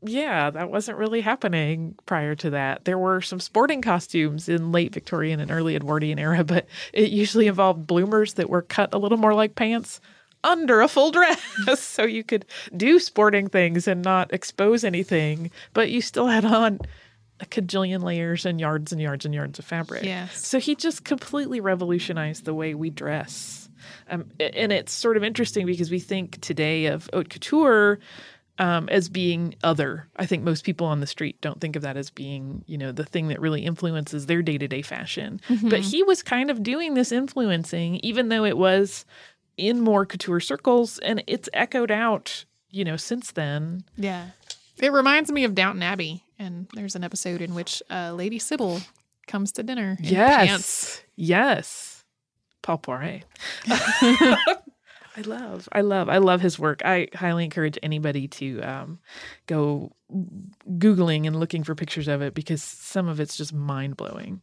yeah, 0.00 0.50
that 0.50 0.70
wasn't 0.70 0.96
really 0.96 1.20
happening 1.20 1.96
prior 2.06 2.34
to 2.36 2.50
that. 2.50 2.84
There 2.84 2.98
were 2.98 3.20
some 3.20 3.40
sporting 3.40 3.82
costumes 3.82 4.48
in 4.48 4.70
late 4.70 4.94
Victorian 4.94 5.40
and 5.40 5.50
early 5.50 5.74
Edwardian 5.74 6.20
era, 6.20 6.44
but 6.44 6.66
it 6.92 7.10
usually 7.10 7.48
involved 7.48 7.86
bloomers 7.86 8.34
that 8.34 8.48
were 8.48 8.62
cut 8.62 8.94
a 8.94 8.98
little 8.98 9.18
more 9.18 9.34
like 9.34 9.56
pants 9.56 10.00
under 10.44 10.80
a 10.80 10.88
full 10.88 11.10
dress 11.10 11.40
so 11.80 12.04
you 12.04 12.22
could 12.22 12.44
do 12.76 13.00
sporting 13.00 13.48
things 13.48 13.88
and 13.88 14.02
not 14.02 14.32
expose 14.32 14.84
anything, 14.84 15.50
but 15.74 15.90
you 15.90 16.00
still 16.00 16.28
had 16.28 16.44
on 16.44 16.78
a 17.40 17.46
cajillion 17.46 18.02
layers 18.02 18.44
and 18.44 18.60
yards 18.60 18.92
and 18.92 19.00
yards 19.00 19.24
and 19.24 19.34
yards 19.34 19.58
of 19.58 19.64
fabric. 19.64 20.04
Yes. 20.04 20.46
So 20.46 20.58
he 20.58 20.74
just 20.74 21.04
completely 21.04 21.60
revolutionized 21.60 22.44
the 22.44 22.54
way 22.54 22.74
we 22.74 22.90
dress. 22.90 23.68
Um, 24.10 24.26
and 24.40 24.72
it's 24.72 24.92
sort 24.92 25.16
of 25.16 25.24
interesting 25.24 25.66
because 25.66 25.90
we 25.90 26.00
think 26.00 26.40
today 26.40 26.86
of 26.86 27.08
haute 27.12 27.30
couture 27.30 28.00
um, 28.58 28.88
as 28.88 29.08
being 29.08 29.54
other. 29.62 30.08
I 30.16 30.26
think 30.26 30.42
most 30.42 30.64
people 30.64 30.86
on 30.86 31.00
the 31.00 31.06
street 31.06 31.40
don't 31.40 31.60
think 31.60 31.76
of 31.76 31.82
that 31.82 31.96
as 31.96 32.10
being, 32.10 32.64
you 32.66 32.76
know, 32.76 32.90
the 32.90 33.04
thing 33.04 33.28
that 33.28 33.40
really 33.40 33.64
influences 33.64 34.26
their 34.26 34.42
day 34.42 34.58
to 34.58 34.66
day 34.66 34.82
fashion. 34.82 35.40
But 35.62 35.80
he 35.80 36.02
was 36.02 36.22
kind 36.22 36.50
of 36.50 36.62
doing 36.62 36.94
this 36.94 37.12
influencing, 37.12 37.96
even 37.96 38.28
though 38.28 38.44
it 38.44 38.58
was 38.58 39.04
in 39.56 39.80
more 39.80 40.04
couture 40.06 40.40
circles, 40.40 40.98
and 40.98 41.22
it's 41.26 41.48
echoed 41.52 41.90
out, 41.90 42.44
you 42.70 42.84
know, 42.84 42.96
since 42.96 43.32
then. 43.32 43.84
Yeah. 43.96 44.30
It 44.80 44.92
reminds 44.92 45.30
me 45.30 45.44
of 45.44 45.54
Downton 45.54 45.82
Abbey. 45.82 46.24
And 46.38 46.68
there's 46.74 46.94
an 46.94 47.04
episode 47.04 47.40
in 47.40 47.54
which 47.54 47.82
uh, 47.90 48.12
Lady 48.12 48.38
Sybil 48.38 48.80
comes 49.26 49.52
to 49.52 49.62
dinner. 49.62 49.96
In 50.00 50.14
Pants. 50.14 51.02
Yes. 51.16 52.04
Paul 52.62 52.78
Poiret. 52.78 53.22
I 55.18 55.22
love, 55.22 55.68
I 55.72 55.80
love, 55.80 56.08
I 56.08 56.18
love 56.18 56.40
his 56.40 56.60
work. 56.60 56.82
I 56.84 57.08
highly 57.12 57.42
encourage 57.42 57.76
anybody 57.82 58.28
to 58.28 58.60
um, 58.60 58.98
go 59.46 59.90
Googling 60.70 61.26
and 61.26 61.40
looking 61.40 61.64
for 61.64 61.74
pictures 61.74 62.06
of 62.06 62.22
it 62.22 62.34
because 62.34 62.62
some 62.62 63.08
of 63.08 63.18
it's 63.18 63.36
just 63.36 63.52
mind 63.52 63.96
blowing. 63.96 64.42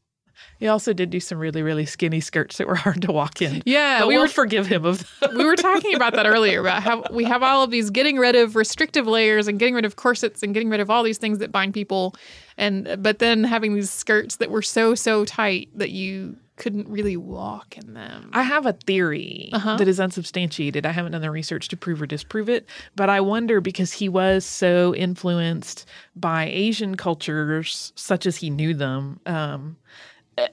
He 0.60 0.67
also 0.67 0.93
did 0.93 1.10
do 1.10 1.19
some 1.19 1.38
really, 1.38 1.62
really 1.62 1.86
skinny 1.86 2.19
skirts 2.21 2.58
that 2.58 2.67
were 2.67 2.76
hard 2.86 3.02
to 3.04 3.12
walk 3.12 3.41
in. 3.41 3.62
Yeah, 3.65 4.00
but 4.00 4.08
we 4.08 4.15
we'll 4.15 4.24
were 4.24 4.28
forgive 4.30 4.67
him 4.67 4.86
of 4.86 5.06
those. 5.19 5.34
we 5.36 5.45
were 5.45 5.56
talking 5.56 5.95
about 5.95 6.13
that 6.13 6.26
earlier 6.26 6.60
about 6.62 6.82
how 6.84 7.04
we 7.12 7.24
have 7.26 7.43
all 7.43 7.63
of 7.63 7.71
these 7.71 7.89
getting 7.89 8.17
rid 8.17 8.36
of 8.36 8.56
restrictive 8.56 9.08
layers 9.08 9.48
and 9.48 9.60
getting 9.60 9.76
rid 9.76 9.86
of 9.86 9.95
corsets 9.95 10.43
and 10.43 10.54
getting 10.54 10.69
rid 10.69 10.80
of 10.80 10.89
all 10.89 11.04
these 11.04 11.17
things 11.17 11.39
that 11.39 11.52
bind 11.52 11.74
people 11.74 12.15
and 12.58 12.98
but 13.02 13.19
then 13.19 13.43
having 13.43 13.76
these 13.76 13.91
skirts 13.91 14.38
that 14.38 14.50
were 14.50 14.62
so 14.62 14.95
so 14.95 15.26
tight 15.26 15.69
that 15.76 15.89
you 15.91 16.36
couldn't 16.58 16.88
really 16.88 17.17
walk 17.17 17.78
in 17.78 17.95
them. 17.95 18.30
I 18.32 18.43
have 18.43 18.65
a 18.65 18.71
theory 18.71 19.50
Uh-huh. 19.52 19.76
that 19.76 19.89
is 19.89 20.00
unsubstantiated. 20.00 20.86
I 20.86 20.91
haven't 20.93 21.12
done 21.12 21.21
the 21.21 21.30
research 21.30 21.67
to 21.67 21.76
prove 21.76 22.02
or 22.02 22.06
disprove 22.06 22.48
it, 22.48 22.65
but 22.95 23.10
I 23.10 23.19
wonder 23.19 23.60
because 23.60 23.91
he 23.91 24.08
was 24.08 24.45
so 24.45 24.95
influenced 24.95 25.86
by 26.15 26.45
Asian 26.45 26.95
cultures, 26.95 27.91
such 27.98 28.26
as 28.26 28.38
he 28.38 28.50
knew 28.50 28.74
them. 28.74 29.19
Um, 29.26 29.76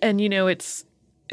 and, 0.00 0.20
you 0.20 0.28
know, 0.28 0.46
it's 0.46 0.84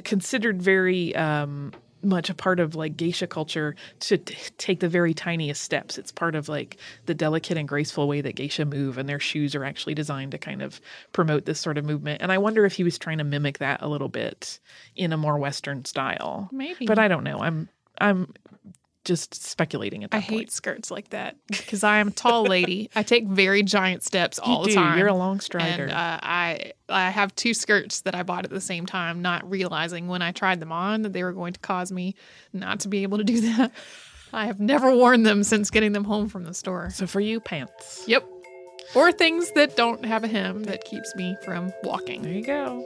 considered 0.03 0.62
very 0.62 1.15
um, 1.15 1.71
much 2.01 2.29
a 2.29 2.33
part 2.33 2.59
of 2.59 2.75
like 2.75 2.95
geisha 2.95 3.27
culture 3.27 3.75
to 3.99 4.17
t- 4.17 4.35
take 4.57 4.79
the 4.79 4.89
very 4.89 5.13
tiniest 5.13 5.62
steps. 5.62 5.97
It's 5.97 6.12
part 6.12 6.35
of 6.35 6.47
like 6.47 6.77
the 7.05 7.13
delicate 7.13 7.57
and 7.57 7.67
graceful 7.67 8.07
way 8.07 8.21
that 8.21 8.35
geisha 8.35 8.65
move, 8.65 8.97
and 8.97 9.09
their 9.09 9.19
shoes 9.19 9.55
are 9.55 9.65
actually 9.65 9.95
designed 9.95 10.31
to 10.31 10.38
kind 10.38 10.62
of 10.62 10.79
promote 11.12 11.45
this 11.45 11.59
sort 11.59 11.77
of 11.77 11.85
movement. 11.85 12.21
And 12.21 12.31
I 12.31 12.38
wonder 12.38 12.65
if 12.65 12.73
he 12.73 12.83
was 12.83 12.97
trying 12.97 13.17
to 13.17 13.23
mimic 13.23 13.57
that 13.57 13.81
a 13.81 13.88
little 13.88 14.09
bit 14.09 14.59
in 14.95 15.13
a 15.13 15.17
more 15.17 15.38
Western 15.38 15.85
style. 15.85 16.49
Maybe. 16.51 16.85
But 16.85 16.99
I 16.99 17.07
don't 17.07 17.23
know. 17.23 17.39
I'm 17.39 17.69
I'm 17.99 18.33
just 19.05 19.33
speculating 19.33 20.03
at 20.03 20.12
that 20.12 20.17
I 20.17 20.19
point. 20.21 20.31
hate 20.31 20.51
skirts 20.51 20.91
like 20.91 21.09
that 21.09 21.35
because 21.47 21.83
I 21.83 21.97
am 21.99 22.09
a 22.09 22.12
tall 22.12 22.43
lady. 22.47 22.89
I 22.95 23.03
take 23.03 23.27
very 23.27 23.63
giant 23.63 24.03
steps 24.03 24.39
all 24.39 24.59
you 24.59 24.63
the 24.65 24.69
do. 24.71 24.75
time. 24.75 24.97
You're 24.99 25.07
a 25.07 25.13
long 25.13 25.39
strider. 25.39 25.83
And 25.83 25.91
uh, 25.91 26.19
I 26.21 26.73
I 26.89 27.09
have 27.09 27.33
two 27.35 27.53
skirts 27.53 28.01
that 28.01 28.13
I 28.15 28.23
bought 28.23 28.45
at 28.45 28.51
the 28.51 28.62
same 28.62 28.85
time, 28.85 29.21
not 29.21 29.49
realizing 29.49 30.07
when 30.07 30.21
I 30.21 30.31
tried 30.31 30.59
them 30.59 30.71
on 30.71 31.03
that 31.03 31.13
they 31.13 31.23
were 31.23 31.33
going 31.33 31.53
to 31.53 31.59
cause 31.59 31.91
me 31.91 32.15
not 32.53 32.81
to 32.81 32.88
be 32.88 33.03
able 33.03 33.17
to 33.19 33.23
do 33.23 33.41
that. 33.57 33.71
I 34.31 34.45
have 34.45 34.59
never 34.59 34.95
worn 34.95 35.23
them 35.23 35.43
since 35.43 35.69
getting 35.71 35.91
them 35.93 36.03
home 36.03 36.29
from 36.29 36.43
the 36.43 36.53
store. 36.53 36.89
so 36.91 37.07
for 37.07 37.19
you, 37.19 37.39
pants. 37.39 38.03
Yep. 38.07 38.25
Or 38.95 39.12
things 39.12 39.51
that 39.53 39.75
don't 39.75 40.03
have 40.05 40.23
a 40.23 40.27
hem 40.27 40.63
that 40.65 40.83
keeps 40.83 41.15
me 41.15 41.35
from 41.45 41.71
walking. 41.83 42.21
There 42.23 42.31
you 42.33 42.43
go. 42.43 42.85